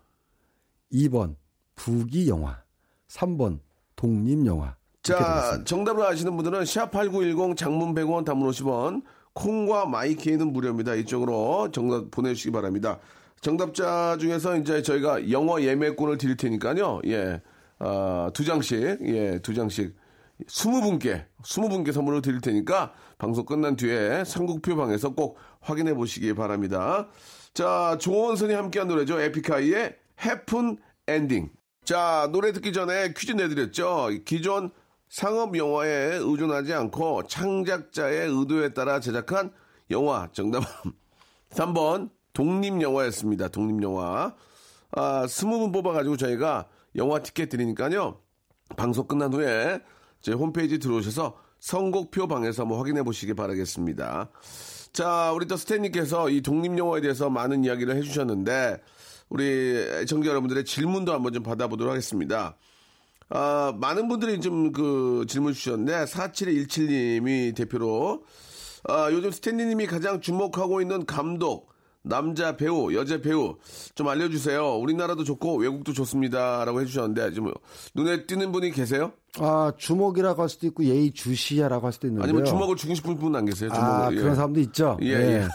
2번 0.93 1.37
부기 1.75 2.29
영화, 2.29 2.63
3번 3.09 3.61
독립 3.97 4.45
영화. 4.47 4.77
자. 5.03 5.63
정답을 5.65 6.05
아시는 6.05 6.37
분들은 6.37 6.63
샵8910 6.63 7.57
장문 7.57 7.95
100원 7.95 8.25
단문 8.25 8.51
50원 8.51 9.03
콩과 9.35 9.87
마이케이는 9.87 10.53
무료입니다. 10.53 10.95
이쪽으로 10.95 11.71
정답 11.73 12.11
보내주시기 12.11 12.53
바랍니다. 12.53 12.99
정답자 13.43 14.17
중에서 14.21 14.57
이제 14.57 14.83
저희가 14.83 15.31
영화 15.31 15.61
예매권을 15.61 16.17
드릴 16.17 16.37
테니까요. 16.37 17.01
예. 17.07 17.43
아, 17.81 18.31
두 18.33 18.45
장씩, 18.45 18.99
예, 19.03 19.41
두 19.41 19.53
장씩. 19.53 19.97
스무 20.47 20.81
분께, 20.81 21.27
스무 21.45 21.69
분께 21.69 21.91
선물을 21.93 22.23
드릴 22.23 22.41
테니까 22.41 22.93
방송 23.19 23.45
끝난 23.45 23.75
뒤에 23.77 24.25
선곡표 24.25 24.77
방에서 24.77 25.15
꼭 25.15 25.39
확인해 25.61 25.93
보시기 25.95 26.35
바랍니다. 26.35 27.09
자, 27.53 27.99
조원선이 28.01 28.55
함께한 28.55 28.87
노래죠. 28.87 29.21
에픽하이의 29.21 29.97
헤픈 30.21 30.79
엔딩. 31.09 31.51
자, 31.85 32.29
노래 32.33 32.53
듣기 32.53 32.73
전에 32.73 33.13
퀴즈 33.13 33.33
내드렸죠. 33.33 34.11
기존 34.25 34.71
상업 35.09 35.57
영화에 35.57 36.15
의존하지 36.15 36.73
않고 36.75 37.25
창작자의 37.25 38.29
의도에 38.29 38.73
따라 38.73 39.01
제작한 39.01 39.53
영화. 39.91 40.29
정답은 40.33 40.65
3번 41.51 42.11
독립영화였습니다. 42.33 43.49
독립영화. 43.49 44.35
아, 44.93 45.27
스무 45.27 45.59
분 45.59 45.73
뽑아가지고 45.73 46.17
저희가 46.17 46.69
영화 46.97 47.21
티켓 47.23 47.49
드리니까요. 47.49 48.21
방송 48.77 49.07
끝난 49.07 49.33
후에 49.33 49.81
제 50.21 50.33
홈페이지 50.33 50.79
들어오셔서 50.79 51.37
선곡표 51.61 52.27
방에서 52.29 52.63
한번 52.63 52.79
확인해 52.79 53.03
보시기 53.03 53.35
바라겠습니다. 53.35 54.31
자, 54.93 55.33
우리 55.33 55.47
또 55.47 55.57
스탠님께서 55.57 56.29
이 56.29 56.43
독립영화에 56.43 57.01
대해서 57.01 57.31
많은 57.31 57.65
이야기를 57.65 57.97
해주셨는데, 57.97 58.81
우리 59.31 59.45
애청자 60.01 60.29
여러분들의 60.29 60.65
질문도 60.65 61.13
한번 61.13 61.33
좀 61.33 61.43
받아보도록 61.43 61.91
하겠습니다. 61.91 62.57
아, 63.31 63.73
많은 63.81 64.09
분들이 64.09 64.41
좀 64.41 64.73
그 64.73 65.25
질문 65.29 65.55
주셨는데, 65.55 66.05
4717님이 66.05 67.55
대표로, 67.57 68.25
아, 68.89 69.09
요즘 69.11 69.31
스탠리님이 69.31 69.87
가장 69.87 70.21
주목하고 70.21 70.83
있는 70.83 71.07
감독, 71.07 71.73
남자 72.03 72.57
배우, 72.57 72.93
여자 72.95 73.21
배우 73.21 73.57
좀 73.95 74.09
알려주세요. 74.09 74.77
우리나라도 74.79 75.23
좋고 75.25 75.57
외국도 75.57 75.93
좋습니다라고 75.93 76.81
해주셨는데 76.81 77.33
지금 77.33 77.53
눈에 77.95 78.27
띄는 78.27 78.51
분이 78.53 78.73
계세요? 78.73 79.13
아, 79.39 79.73
주목이라고 79.77 80.43
할 80.43 80.49
수도 80.49 80.67
있고 80.67 80.85
예의 80.85 81.13
주시야라고 81.13 81.87
할 81.87 81.93
수도 81.93 82.09
있는데요. 82.09 82.25
아니면 82.25 82.45
주먹을 82.45 82.77
주고 82.77 82.95
싶은 82.95 83.17
분 83.19 83.35
안 83.37 83.45
계세요? 83.45 83.71
주먹을, 83.73 83.91
아, 83.91 84.13
예. 84.13 84.17
그런 84.17 84.35
사람도 84.35 84.61
있죠. 84.61 84.99
예, 85.03 85.09
예. 85.09 85.49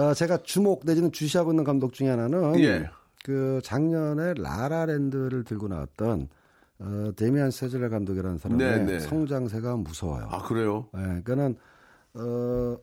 어, 0.00 0.14
제가 0.14 0.38
주목 0.42 0.82
내지는 0.86 1.12
주시하고 1.12 1.52
있는 1.52 1.62
감독 1.62 1.92
중에 1.92 2.08
하나는 2.08 2.58
예. 2.60 2.88
그 3.24 3.60
작년에 3.62 4.34
라라랜드를 4.38 5.44
들고 5.44 5.68
나왔던 5.68 6.28
어, 6.78 7.10
데미안 7.16 7.50
셔젤 7.50 7.88
감독이라는 7.90 8.38
사람의 8.38 8.66
네, 8.66 8.84
네. 8.84 9.00
성장세가 9.00 9.76
무서워요. 9.76 10.28
아 10.30 10.42
그래요? 10.42 10.86
예, 10.96 11.00
그러니까는 11.22 11.56
어, 12.14 12.76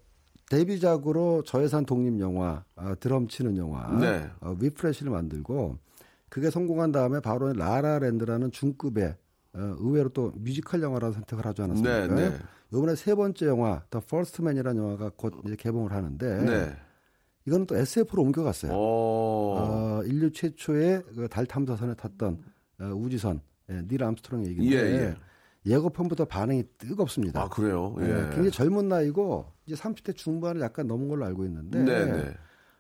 데뷔작으로 0.58 1.44
저예산 1.44 1.86
독립 1.86 2.20
영화, 2.20 2.64
아, 2.76 2.94
드럼 2.96 3.28
치는 3.28 3.58
영화, 3.58 3.88
네. 4.00 4.30
어, 4.42 4.56
위플래쉬를 4.60 5.12
만들고 5.12 5.78
그게 6.30 6.50
성공한 6.50 6.92
다음에 6.92 7.20
바로 7.20 7.52
라라랜드라는 7.54 8.52
중급의 8.52 9.16
어, 9.56 9.76
의외로 9.80 10.10
또 10.10 10.32
뮤지컬 10.36 10.82
영화라는 10.82 11.14
선택을 11.14 11.46
하지 11.46 11.62
않았습니까? 11.64 12.08
네, 12.08 12.30
네. 12.30 12.38
이번에 12.72 12.96
세 12.96 13.14
번째 13.16 13.48
영화 13.48 13.84
First 13.94 14.42
Man이라는 14.42 14.82
영화가 14.82 15.12
곧 15.16 15.34
이제 15.46 15.56
개봉을 15.56 15.92
하는데 15.92 16.44
네. 16.44 16.76
이거는 17.46 17.66
또 17.68 17.76
SF로 17.76 18.24
옮겨갔어요. 18.24 18.72
어. 18.74 18.76
어, 18.80 20.04
인류 20.06 20.32
최초의 20.32 21.04
그 21.16 21.28
달 21.28 21.46
탐사선에 21.46 21.94
탔던 21.96 22.44
어, 22.80 22.86
우주선 22.96 23.42
예, 23.70 23.82
닐 23.88 24.04
암스트롱의 24.04 24.48
얘기인데 24.50 24.76
예, 24.76 25.02
예. 25.10 25.16
예고편부터 25.66 26.26
반응이 26.26 26.64
뜨겁습니다. 26.78 27.42
아 27.42 27.50
그래요? 27.50 27.96
예, 28.02 28.06
예. 28.06 28.16
굉장히 28.30 28.52
젊은 28.52 28.90
나이고 28.90 29.46
이제 29.66 29.76
30대 29.76 30.16
중반을 30.16 30.62
약간 30.62 30.88
넘은 30.88 31.08
걸로 31.08 31.26
알고 31.26 31.46
있는데 31.46 31.84
네, 31.84 32.06
네. 32.06 32.34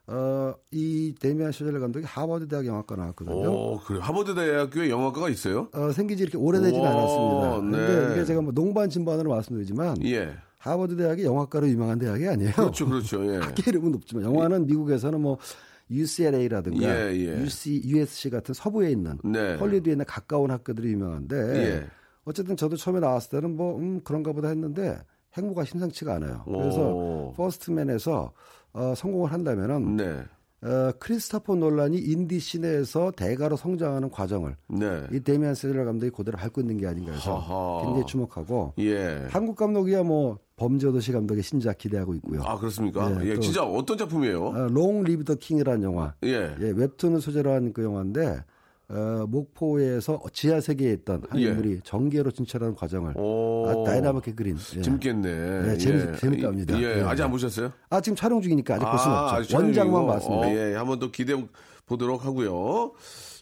어, 0.08 0.54
이 0.72 1.16
데미안 1.18 1.54
셔젤 1.54 1.80
감독이 1.80 2.06
하버드 2.06 2.48
대학 2.50 2.66
영화과 2.66 2.96
나왔거든요. 2.98 3.50
오, 3.50 3.80
그래. 3.80 4.00
하버드 4.02 4.36
대학교에 4.36 4.90
영화과가 4.90 5.30
있어요? 5.30 5.70
어, 5.74 5.92
생긴 5.94 6.18
지 6.18 6.24
이렇게 6.24 6.38
오래되지는 6.38 6.80
우와, 6.80 6.92
않았습니다. 6.92 7.56
근데 7.62 8.08
네. 8.08 8.14
이게 8.14 8.26
제가 8.26 8.42
뭐 8.42 8.52
농반 8.52 8.90
진반으로 8.90 9.30
말씀드리지만 9.30 10.06
예. 10.06 10.36
하버드 10.58 10.98
대학이 10.98 11.24
영화과로 11.24 11.70
유명한 11.70 12.00
대학이 12.00 12.28
아니에요. 12.28 12.52
그렇죠, 12.52 12.86
그렇죠. 12.86 13.26
예. 13.34 13.38
학계 13.44 13.64
이름은 13.70 13.94
높지만 13.94 14.26
영화는 14.26 14.66
미국에서는 14.66 15.22
뭐 15.22 15.38
UCLA라든가 15.90 16.84
예, 16.84 17.14
예. 17.16 17.42
UC, 17.42 17.84
USC 17.86 18.30
같은 18.30 18.54
서부에 18.54 18.92
있는 18.92 19.18
네. 19.24 19.56
헐리우드에 19.56 19.94
있는 19.94 20.06
가까운 20.06 20.52
학교들이 20.52 20.90
유명한데 20.92 21.36
예. 21.38 21.88
어쨌든 22.26 22.56
저도 22.56 22.76
처음에 22.76 23.00
나왔을 23.00 23.30
때는 23.42 23.56
뭐 23.56 23.78
음, 23.78 24.02
그런가 24.04 24.32
보다 24.32 24.48
했는데 24.50 24.98
행보가 25.38 25.66
심상치가 25.66 26.16
않아요. 26.16 26.44
그래서 26.46 26.82
오. 26.82 27.34
First 27.36 27.76
Man에서 27.76 28.32
어, 28.74 28.94
성공을 28.96 29.32
한다면은 29.32 29.98
네. 29.98 30.20
어, 30.62 30.92
크리스토퍼 30.98 31.56
놀란이 31.56 31.98
인디 31.98 32.40
scene에서 32.40 33.12
대가로 33.12 33.58
성장하는 33.58 34.10
과정을 34.10 34.56
네. 34.70 35.04
이 35.12 35.20
데미안 35.20 35.56
셔젤 35.56 35.84
감독이 35.84 36.10
그대로 36.12 36.38
밟고 36.38 36.62
있는 36.62 36.78
게 36.78 36.88
아닌가 36.88 37.12
해서 37.12 37.38
하하. 37.38 37.84
굉장히 37.84 38.06
주목하고 38.06 38.74
예. 38.80 39.28
한국 39.30 39.58
감독이야 39.58 40.04
뭐 40.04 40.38
범죄도시 40.56 41.12
감독의 41.12 41.44
신작 41.44 41.78
기대하고 41.80 42.14
있고요. 42.16 42.42
아, 42.44 42.58
그렇습니까? 42.58 43.10
네, 43.10 43.32
예. 43.32 43.34
또- 43.36 43.42
진짜 43.42 43.64
어떤 43.66 43.98
작품이에요? 43.98 44.46
어, 44.46 44.68
Long 44.70 45.04
Live 45.04 45.26
the 45.26 45.36
King이라는 45.36 45.84
영화. 45.84 46.14
예. 46.24 46.56
예, 46.62 46.70
웹툰을 46.70 47.20
소재로 47.20 47.52
한 47.52 47.74
그 47.74 47.84
영화인데 47.84 48.44
어, 48.90 49.26
목포에서 49.28 50.22
지하 50.34 50.60
세계에 50.60 50.92
있던 50.94 51.24
한 51.30 51.40
예. 51.40 51.46
인물이 51.48 51.82
정계로 51.84 52.32
진출하는 52.32 52.76
과정을 52.76 53.18
오. 53.18 53.66
아, 53.68 53.84
다이나믹하게 53.90 54.34
그린. 54.34 54.58
예. 54.78 54.82
재밌겠네. 54.82 55.62
네, 55.64 55.78
재밌- 55.78 56.20
재밌답니다. 56.20 56.80
예. 56.80 57.00
예. 57.00 57.02
아직 57.02 57.24
안 57.24 57.32
보셨어요? 57.32 57.72
아 57.90 58.02
지금 58.02 58.16
촬영 58.16 58.42
중이니까 58.42 58.76
아직 58.76 58.86
볼 58.86 59.00
수는 59.00 59.18
없죠. 59.18 59.50
촬영이고. 59.74 60.06
봤습니다. 60.08 60.48
어, 60.48 60.52
예, 60.52 60.76
한번 60.76 61.00
또 61.00 61.12
기대해 61.12 61.44
보도록 61.86 62.26
하고요. 62.26 62.92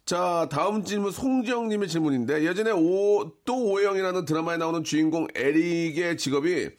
자, 0.05 0.47
다음 0.51 0.83
질문 0.83 1.11
송정님의 1.11 1.87
질문인데 1.87 2.43
예전에 2.45 2.71
오, 2.71 3.31
또 3.45 3.71
오해영이라는 3.71 4.25
드라마에 4.25 4.57
나오는 4.57 4.83
주인공 4.83 5.27
에릭의 5.35 6.17
직업이 6.17 6.69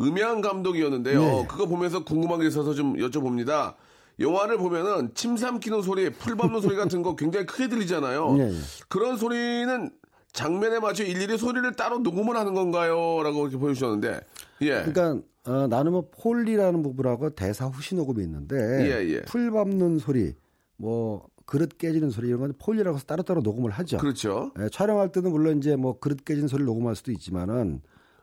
음향 0.00 0.40
감독이었는데요. 0.40 1.20
네. 1.20 1.46
그거 1.48 1.66
보면서 1.66 2.02
궁금한 2.04 2.40
게 2.40 2.46
있어서 2.48 2.72
좀 2.74 2.96
여쭤봅니다. 2.96 3.74
영화를 4.18 4.58
보면은 4.58 5.10
침 5.14 5.36
삼키는 5.36 5.82
소리, 5.82 6.10
풀 6.10 6.36
밟는 6.36 6.60
소리 6.60 6.76
같은 6.76 7.02
거 7.02 7.16
굉장히 7.16 7.46
크게 7.46 7.68
들리잖아요. 7.68 8.34
네, 8.34 8.50
네. 8.52 8.58
그런 8.88 9.16
소리는 9.16 9.90
장면에 10.32 10.78
맞춰 10.78 11.04
일일이 11.04 11.36
소리를 11.36 11.70
따로 11.74 11.98
녹음을 11.98 12.36
하는 12.36 12.54
건가요? 12.54 13.22
라고 13.22 13.42
이렇게 13.42 13.58
보내주셨는데, 13.58 14.20
예. 14.62 14.82
그러니까 14.84 15.20
어, 15.44 15.66
나누면 15.66 16.04
foley라는 16.12 16.82
부분하고 16.82 17.30
대사 17.30 17.66
후시 17.66 17.94
녹음이 17.94 18.22
있는데 18.22 18.56
예, 18.56 19.08
예. 19.08 19.22
풀 19.22 19.50
밟는 19.50 19.98
소리, 19.98 20.34
뭐 20.76 21.26
그릇 21.46 21.76
깨지는 21.78 22.10
소리 22.10 22.28
이런 22.28 22.40
건 22.40 22.54
foley라고 22.58 22.96
해서 22.96 23.04
따로따로 23.04 23.40
녹음을 23.42 23.70
하죠. 23.70 23.98
그렇죠. 23.98 24.52
예, 24.60 24.68
촬영할 24.70 25.10
때는 25.10 25.30
물론 25.32 25.58
이제 25.58 25.76
뭐 25.76 25.98
그릇 25.98 26.24
깨진 26.24 26.48
소리 26.48 26.64
녹음할 26.64 26.94
수도 26.94 27.10
있지만은 27.12 27.82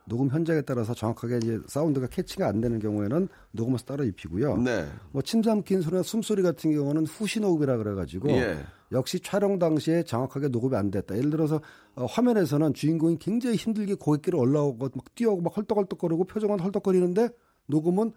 녹음 0.09 0.29
현장에 0.29 0.61
따라서 0.61 0.93
정확하게 0.93 1.37
이제 1.37 1.59
사운드가 1.67 2.07
캐치가 2.07 2.47
안 2.47 2.59
되는 2.59 2.79
경우에는 2.79 3.29
녹음해서 3.51 3.85
따로 3.85 4.03
입히고요. 4.03 4.57
네. 4.57 4.87
뭐 5.11 5.21
침 5.21 5.41
삼킨 5.43 5.81
소리나 5.81 6.03
숨소리 6.03 6.41
같은 6.41 6.73
경우는 6.73 7.05
후시 7.05 7.39
녹음이라 7.39 7.77
그래가지고 7.77 8.29
예. 8.31 8.57
역시 8.91 9.19
촬영 9.19 9.59
당시에 9.59 10.03
정확하게 10.03 10.47
녹음이 10.47 10.75
안 10.75 10.89
됐다. 10.89 11.15
예를 11.15 11.29
들어서 11.29 11.61
어, 11.95 12.05
화면에서는 12.05 12.73
주인공이 12.73 13.19
굉장히 13.19 13.55
힘들게 13.55 13.93
고갯길을 13.93 14.37
올라오고 14.39 14.89
막 14.95 15.15
뛰어오고 15.15 15.41
막 15.43 15.55
헐떡헐떡거리고 15.55 16.25
표정은 16.25 16.59
헐떡거리는데 16.59 17.29
녹음은 17.67 18.11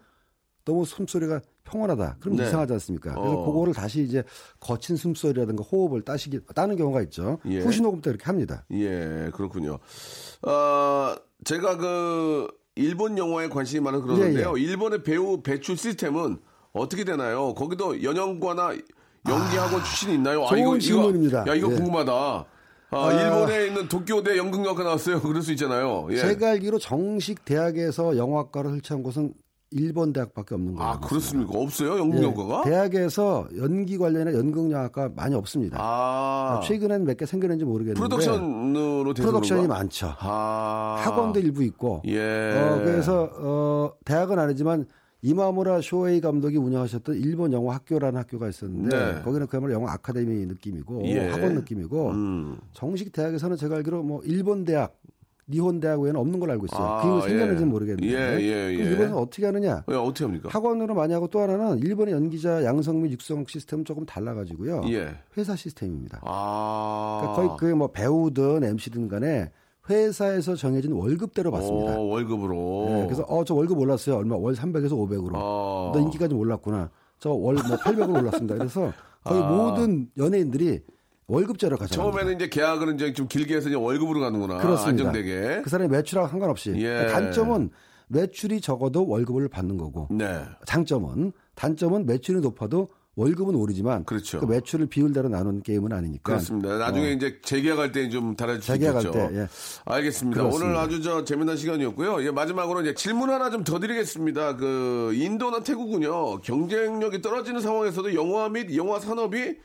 너무 0.64 0.84
숨소리가 0.86 1.40
평온하다. 1.64 2.16
그럼 2.20 2.36
네. 2.36 2.46
이상하지 2.46 2.72
않습니까? 2.74 3.14
그래서 3.14 3.32
어. 3.32 3.44
그거를 3.44 3.74
다시 3.74 4.02
이제 4.02 4.22
거친 4.60 4.96
숨소리라든가 4.96 5.62
호흡을 5.62 6.02
따시기 6.02 6.40
따는 6.54 6.76
경우가 6.76 7.02
있죠. 7.02 7.38
예. 7.46 7.60
후시 7.60 7.82
녹음 7.82 8.00
때 8.00 8.10
이렇게 8.10 8.24
합니다. 8.24 8.64
예, 8.70 9.30
그렇군요. 9.34 9.78
어, 10.42 11.14
제가 11.44 11.76
그, 11.76 12.48
일본 12.74 13.18
영화에 13.18 13.48
관심이 13.48 13.80
많아 13.82 14.00
그러는데요. 14.00 14.54
예, 14.56 14.60
일본의 14.60 15.02
배우 15.02 15.42
배출 15.42 15.76
시스템은 15.76 16.38
어떻게 16.72 17.04
되나요? 17.04 17.54
거기도 17.54 18.02
연영과나 18.02 18.74
연기학원 19.28 19.84
출신이 19.84 20.14
있나요? 20.14 20.44
아, 20.44 20.48
좋은 20.48 20.80
질문입니다. 20.80 21.46
야, 21.46 21.54
이거 21.54 21.70
예. 21.70 21.76
궁금하다. 21.76 22.12
아, 22.12 22.46
아. 22.90 23.12
일본에 23.12 23.66
있는 23.66 23.88
도쿄대 23.88 24.36
연극영화가 24.36 24.84
나왔어요. 24.84 25.20
그럴 25.20 25.42
수 25.42 25.50
있잖아요. 25.52 26.08
예. 26.10 26.16
제가 26.16 26.50
알기로 26.50 26.78
정식 26.78 27.44
대학에서 27.44 28.16
영화과를 28.16 28.70
설치한 28.70 29.02
곳은 29.02 29.34
일본 29.72 30.12
대학밖에 30.12 30.54
없는 30.54 30.74
거예요. 30.74 30.90
아, 30.90 31.00
그렇습니까? 31.00 31.58
없어요? 31.58 31.98
연극영화가? 31.98 32.62
예, 32.66 32.70
대학에서 32.70 33.48
연기 33.56 33.98
관련이나 33.98 34.36
연극영화과 34.38 35.10
많이 35.14 35.34
없습니다. 35.34 35.78
아, 35.80 36.60
최근엔 36.64 37.04
몇 37.04 37.16
개 37.16 37.26
생겼는지 37.26 37.64
모르겠는데 37.64 37.98
프로덕션으로 38.00 39.14
프로덕션이? 39.14 39.66
많죠. 39.66 40.14
아. 40.18 40.96
학원도 41.04 41.40
일부 41.40 41.62
있고. 41.64 42.02
예. 42.06 42.18
어, 42.58 42.80
그래서 42.84 43.28
어, 43.38 43.92
대학은 44.04 44.38
아니지만 44.38 44.86
이마무라 45.24 45.80
쇼헤이 45.82 46.20
감독이 46.20 46.56
운영하셨던 46.56 47.14
일본 47.16 47.52
영화 47.52 47.74
학교라는 47.76 48.18
학교가 48.18 48.48
있었는데 48.48 48.96
네. 49.14 49.22
거기는 49.22 49.46
그야말로 49.46 49.72
영화 49.74 49.92
아카데미 49.92 50.46
느낌이고 50.46 51.02
예. 51.06 51.28
학원 51.28 51.54
느낌이고 51.54 52.10
음. 52.10 52.58
정식 52.72 53.12
대학에서는 53.12 53.56
제가 53.56 53.76
알기로 53.76 54.02
뭐 54.02 54.20
일본 54.24 54.64
대학, 54.64 54.94
니혼 55.52 55.78
대학 55.80 56.00
외에는 56.00 56.18
없는 56.18 56.40
걸로 56.40 56.52
알고 56.52 56.66
있어요. 56.66 56.82
아, 56.86 56.96
그게 57.02 57.08
뭐 57.10 57.20
생겼는지는 57.20 57.68
예. 57.68 57.70
모르겠는데. 57.70 58.08
예, 58.08 58.40
예, 58.40 58.70
예. 58.70 58.72
일본은 58.74 59.14
어떻게 59.14 59.44
하느냐? 59.46 59.84
예, 59.90 59.94
어떻게 59.94 60.24
합니까? 60.24 60.48
학원으로 60.50 60.94
많이 60.94 61.12
하고 61.12 61.28
또 61.28 61.40
하나는 61.40 61.78
일본의 61.78 62.14
연기자 62.14 62.64
양성 62.64 63.02
및 63.02 63.12
육성 63.12 63.44
시스템은 63.46 63.84
조금 63.84 64.04
달라가지고요. 64.06 64.82
예. 64.88 65.14
회사 65.36 65.54
시스템입니다. 65.54 66.20
아. 66.24 67.18
그러니까 67.22 67.56
거의 67.56 67.58
그 67.58 67.76
뭐 67.76 67.88
배우든 67.88 68.64
MC든 68.64 69.08
간에 69.08 69.50
회사에서 69.90 70.54
정해진 70.54 70.92
월급대로 70.92 71.50
받습니다. 71.50 71.98
오, 71.98 72.08
월급으로. 72.08 72.86
네, 72.88 73.04
그래서 73.06 73.22
어 73.28 73.44
저 73.44 73.54
월급 73.54 73.78
올랐어요. 73.78 74.16
얼마 74.16 74.36
월 74.36 74.54
300에서 74.54 74.92
500으로. 74.92 75.32
아. 75.34 75.90
너 75.92 76.00
인기까지 76.00 76.34
몰랐구나. 76.34 76.90
저 77.18 77.30
월 77.30 77.54
뭐 77.56 77.76
800으로 77.76 78.18
올랐습니다. 78.20 78.56
그래서 78.56 78.92
거의 79.24 79.42
아. 79.42 79.48
모든 79.50 80.08
연예인들이 80.16 80.80
월급제로 81.32 81.78
가죠. 81.78 81.94
처음에는 81.94 82.34
이제 82.36 82.48
계약을 82.48 82.94
이제 82.94 83.12
좀 83.14 83.26
길게 83.26 83.56
해서 83.56 83.68
이제 83.68 83.76
월급으로 83.76 84.20
가는구나. 84.20 84.58
그렇습니다. 84.58 85.08
안정되게. 85.08 85.62
그 85.62 85.70
사람의 85.70 85.88
매출하고 85.88 86.28
상관없이. 86.28 86.74
예. 86.76 87.06
단점은 87.10 87.70
매출이 88.08 88.60
적어도 88.60 89.06
월급을 89.08 89.48
받는 89.48 89.78
거고. 89.78 90.08
네. 90.10 90.42
장점은 90.66 91.32
단점은 91.54 92.04
매출이 92.04 92.40
높아도 92.40 92.88
월급은 93.14 93.54
오르지만 93.54 94.04
그렇죠. 94.04 94.40
그 94.40 94.46
매출을 94.46 94.86
비율대로 94.86 95.28
나누는 95.28 95.62
게임은 95.62 95.92
아니니까. 95.92 96.22
그렇습니다. 96.22 96.76
나중에 96.78 97.12
이제 97.12 97.38
재계약할 97.42 97.92
때좀 97.92 98.34
어. 98.38 98.54
있겠죠. 98.74 99.10
때, 99.10 99.28
예. 99.34 99.48
알겠습니다. 99.84 100.40
그렇습니다. 100.40 100.46
오늘 100.46 100.76
아주 100.76 101.02
저 101.02 101.24
재미난 101.24 101.56
시간이었고요. 101.56 102.24
예, 102.24 102.30
마지막으로 102.30 102.82
이제 102.82 102.94
질문 102.94 103.30
하나 103.30 103.50
좀 103.50 103.64
더 103.64 103.78
드리겠습니다. 103.78 104.56
그 104.56 105.12
인도나 105.14 105.62
태국은요 105.62 106.40
경쟁력이 106.40 107.22
떨어지는 107.22 107.60
상황에서도 107.60 108.14
영화 108.14 108.48
및 108.48 108.74
영화 108.76 108.98
산업이 108.98 109.56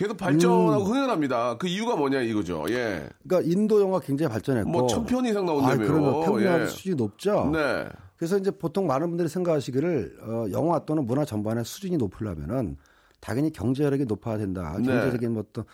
계속 0.00 0.16
발전하고 0.16 0.82
음. 0.84 0.90
흥행합니다. 0.90 1.58
그 1.58 1.66
이유가 1.66 1.94
뭐냐 1.94 2.22
이거죠. 2.22 2.64
예. 2.70 3.06
그러니까 3.22 3.50
인도 3.52 3.82
영화 3.82 4.00
굉장히 4.00 4.32
발전했고. 4.32 4.70
뭐 4.70 4.86
천 4.86 5.04
편 5.04 5.26
이상 5.26 5.42
아, 5.44 5.46
나온다며요. 5.52 5.86
그러면 5.86 6.42
영화 6.44 6.62
예. 6.62 6.66
수준이 6.66 6.94
높죠. 6.96 7.50
네. 7.52 7.86
그래서 8.16 8.38
이제 8.38 8.50
보통 8.50 8.86
많은 8.86 9.08
분들이 9.08 9.28
생각하시기를 9.28 10.18
어, 10.22 10.46
영화 10.52 10.78
또는 10.86 11.06
문화 11.06 11.26
전반의 11.26 11.66
수준이 11.66 11.98
높으려면은 11.98 12.76
당연히 13.20 13.52
경제력이 13.52 14.06
높아야 14.06 14.38
된다. 14.38 14.74
네. 14.78 14.84
경제적인 14.86 15.32
뭐 15.34 15.44
어떤 15.46 15.64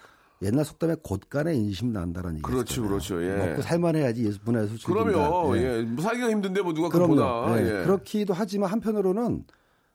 옛날 0.42 0.64
속담에 0.64 0.96
곳간에 1.04 1.54
인심 1.54 1.92
난다라는 1.92 2.38
얘기. 2.38 2.42
그렇죠, 2.42 2.82
그렇죠, 2.82 3.22
예. 3.24 3.36
먹고 3.36 3.62
살만해야지 3.62 4.26
예술 4.26 4.40
문화의 4.44 4.66
수준이 4.68 4.92
그럼요. 4.92 5.54
된다. 5.54 5.68
예. 5.78 5.82
뭐 5.82 6.02
살기가 6.02 6.30
힘든데 6.30 6.62
뭐 6.62 6.74
누가. 6.74 6.88
보나. 6.88 7.56
예. 7.58 7.62
예. 7.64 7.84
그렇기도 7.84 8.34
하지만 8.34 8.70
한편으로는 8.70 9.44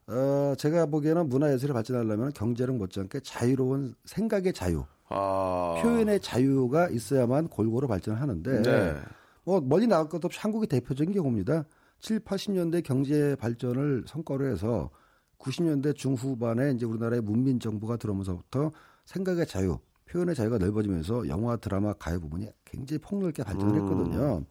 어, 0.08 0.54
제가 0.58 0.88
보기에는 0.88 1.30
문화예술이 1.30 1.74
발전하려면 1.74 2.34
경제력 2.34 2.76
못지않게 2.78 3.22
자유로운 3.22 3.96
생각의 4.06 4.54
자유, 4.54 4.84
아. 5.10 5.80
표현의 5.82 6.20
자유가 6.22 6.90
있어야만 6.90 7.48
골고루 7.48 7.88
발전하는데 7.88 8.62
네. 8.62 8.96
뭐 9.44 9.62
멀리 9.62 9.88
나갈 9.88 10.10
것도 10.10 10.28
없이 10.28 10.40
한국이 10.40 10.68
대표적인 10.68 11.14
경우입니다. 11.14 11.66
7, 12.00 12.20
80년대 12.22 12.84
경제 12.84 13.36
발전을 13.36 14.06
성과로 14.08 14.48
해서 14.48 14.90
90년대 15.38 15.96
중후반에 15.96 16.72
이제 16.72 16.86
우리나라의 16.86 17.22
문민 17.22 17.60
정부가 17.60 17.98
들어오면서부터 17.98 18.72
생각의 19.06 19.46
자유, 19.48 19.78
표현의 20.06 20.36
자유가 20.36 20.58
넓어지면서 20.58 21.28
영화, 21.28 21.56
드라마, 21.58 21.94
가요 21.94 22.20
부분이 22.20 22.50
굉장히 22.66 23.00
폭넓게 23.00 23.44
발전을 23.44 23.76
음. 23.76 23.82
했거든요. 23.82 24.44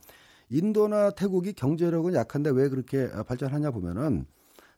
인도나 0.48 1.10
태국이 1.10 1.52
경제력은 1.52 2.14
약한데 2.14 2.50
왜 2.50 2.68
그렇게 2.68 3.08
발전하냐 3.08 3.70
보면은 3.70 4.26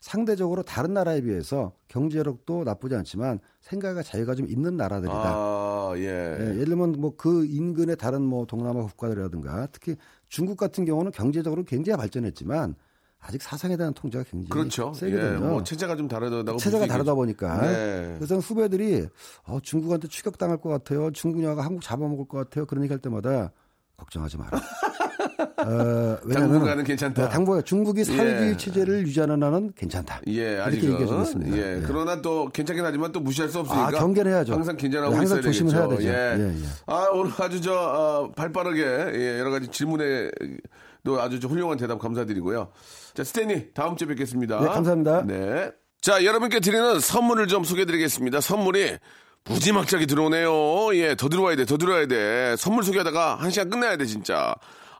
상대적으로 0.02 0.64
다른 0.64 0.94
나라에 0.94 1.20
비해서 1.20 1.72
경제력도 1.86 2.64
나쁘지 2.64 2.96
않지만 2.96 3.38
생각의 3.60 4.02
자유가 4.02 4.34
좀 4.34 4.48
있는 4.48 4.76
나라들이다. 4.76 5.14
아, 5.16 5.92
예. 5.96 6.02
예, 6.40 6.44
예를 6.56 6.64
들면 6.64 6.92
뭐 6.98 7.12
그 7.16 7.44
인근의 7.46 7.96
다른 7.96 8.20
뭐 8.22 8.44
동남아 8.44 8.82
국가들이라든가 8.82 9.68
특히 9.70 9.94
중국 10.28 10.56
같은 10.56 10.84
경우는 10.84 11.12
경제적으로 11.12 11.62
굉장히 11.62 11.96
발전했지만 11.98 12.74
아직 13.20 13.40
사상에 13.42 13.76
대한 13.76 13.94
통제가 13.94 14.24
굉장히 14.24 14.48
그렇죠. 14.48 14.90
예. 14.96 14.98
세거든요. 14.98 15.38
뭐 15.38 15.62
체제가 15.62 15.94
좀 15.94 16.08
다르다고 16.08 16.58
체제가 16.58 16.86
다르다. 16.86 17.14
보니까 17.14 17.60
네. 17.60 18.14
그래서 18.18 18.38
후배들이 18.38 19.06
어, 19.44 19.60
중국한테 19.62 20.08
추격당할 20.08 20.56
것 20.60 20.68
같아요. 20.68 21.12
중국 21.12 21.44
영화가 21.44 21.62
한국 21.64 21.80
잡아먹을 21.82 22.26
것 22.26 22.38
같아요. 22.38 22.66
그런 22.66 22.82
얘기 22.82 22.92
할 22.92 22.98
때마다 23.00 23.52
걱정하지 23.96 24.38
마라. 24.38 24.50
어, 25.58 26.18
당분간은 26.32 26.84
괜찮다. 26.84 27.22
네, 27.24 27.28
당분간 27.28 27.64
중국이 27.64 28.04
사회주의 28.04 28.50
예. 28.50 28.56
체제를 28.56 29.06
유지하는 29.06 29.42
한은 29.42 29.72
괜찮다. 29.76 30.20
예. 30.28 30.64
얘기해주고 30.66 31.22
있습니다. 31.22 31.56
예, 31.56 31.76
예. 31.76 31.82
그러나 31.86 32.20
또 32.20 32.48
괜찮긴 32.52 32.84
하지만 32.84 33.12
또 33.12 33.20
무시할 33.20 33.50
수 33.50 33.60
없으니까. 33.60 33.88
아, 33.88 33.90
경계해야죠. 33.90 34.54
항상 34.54 34.76
긴장하고 34.76 35.12
네, 35.12 35.18
항상 35.18 35.40
조심을. 35.40 35.74
해야 35.74 35.88
되죠. 35.88 36.08
예. 36.08 36.36
예, 36.38 36.48
예. 36.48 36.64
아, 36.86 37.08
오늘 37.12 37.32
아주 37.38 37.60
저, 37.60 37.72
어, 37.74 38.32
발빠르게, 38.32 38.82
예, 39.14 39.38
여러 39.38 39.50
가지 39.50 39.68
질문에 39.68 40.30
또 41.04 41.20
아주 41.20 41.40
저 41.40 41.48
훌륭한 41.48 41.78
대답 41.78 41.98
감사드리고요. 41.98 42.68
자, 43.14 43.24
스탠리, 43.24 43.72
다음 43.74 43.96
주에 43.96 44.06
뵙겠습니다. 44.08 44.60
네, 44.60 44.66
감사합니다. 44.68 45.24
네. 45.26 45.70
자, 46.00 46.24
여러분께 46.24 46.60
드리는 46.60 46.98
선물을 47.00 47.46
좀 47.46 47.64
소개해 47.64 47.84
드리겠습니다. 47.86 48.40
선물이 48.40 48.98
무지막지하게 49.44 50.06
들어오네요. 50.06 50.94
예, 50.94 51.14
더 51.16 51.28
들어와야 51.28 51.56
돼, 51.56 51.64
더 51.64 51.76
들어와야 51.76 52.06
돼. 52.06 52.54
선물 52.56 52.84
소개하다가 52.84 53.36
한 53.36 53.50
시간 53.50 53.70
끝내야 53.70 53.96
돼, 53.96 54.06
진짜. 54.06 54.54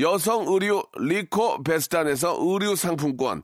여성 0.00 0.46
의류 0.48 0.82
리코 0.98 1.62
베스탄에서 1.62 2.38
의류 2.40 2.74
상품권, 2.74 3.42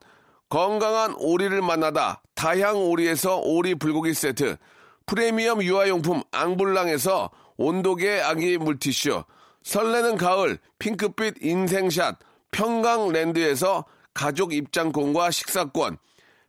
건강한 0.49 1.15
오리를 1.19 1.61
만나다 1.61 2.23
다향 2.35 2.77
오리에서 2.77 3.41
오리 3.41 3.75
불고기 3.75 4.15
세트, 4.15 4.57
프리미엄 5.05 5.63
유아용품 5.63 6.23
앙블랑에서 6.33 7.31
온도계 7.59 8.21
아기 8.21 8.57
물티슈, 8.57 9.25
설레는 9.65 10.17
가을 10.17 10.59
핑크빛 10.79 11.43
인생샷 11.43 12.17
평강랜드에서 12.53 13.85
가족 14.15 14.55
입장권과 14.55 15.31
식사권, 15.31 15.99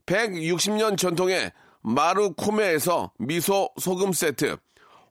160년 0.06 0.98
전통의 0.98 1.52
마루코메에서 1.82 3.12
미소 3.18 3.70
소금 3.78 4.14
세트, 4.14 4.56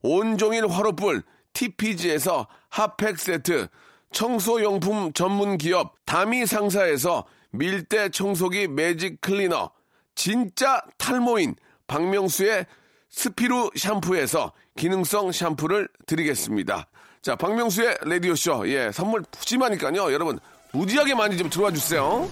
온종일 0.03 0.69
화로불 0.69 1.23
TPG에서 1.53 2.47
핫팩 2.71 3.19
세트, 3.19 3.69
청소용품 4.13 5.13
전문 5.13 5.59
기업 5.59 5.95
다미 6.05 6.47
상사에서 6.47 7.25
밀대 7.51 8.09
청소기 8.11 8.69
매직 8.69 9.21
클리너, 9.21 9.71
진짜 10.15 10.83
탈모인 10.99 11.55
박명수의 11.87 12.67
스피루 13.11 13.71
샴푸에서 13.77 14.53
기능성 14.77 15.33
샴푸를 15.33 15.89
드리겠습니다. 16.07 16.87
자, 17.23 17.35
박명수의 17.35 17.99
라디오쇼. 18.03 18.69
예, 18.69 18.91
선물 18.93 19.23
푸짐하니까요. 19.31 20.13
여러분, 20.13 20.39
무지하게 20.73 21.15
많이 21.15 21.37
좀 21.37 21.49
들어와 21.49 21.73
주세요. 21.73 22.29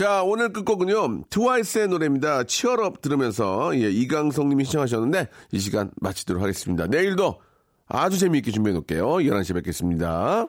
자, 0.00 0.22
오늘 0.22 0.50
끝곡은요, 0.50 1.24
트와이스의 1.28 1.88
노래입니다. 1.88 2.44
치얼업 2.44 3.02
들으면서, 3.02 3.70
예, 3.74 3.90
이강성 3.90 4.48
님이 4.48 4.64
시청하셨는데, 4.64 5.28
이 5.52 5.58
시간 5.58 5.90
마치도록 6.00 6.42
하겠습니다. 6.42 6.86
내일도 6.86 7.38
아주 7.86 8.18
재미있게 8.18 8.50
준비해 8.50 8.72
놓을게요. 8.72 9.06
11시에 9.06 9.52
뵙겠습니다. 9.56 10.46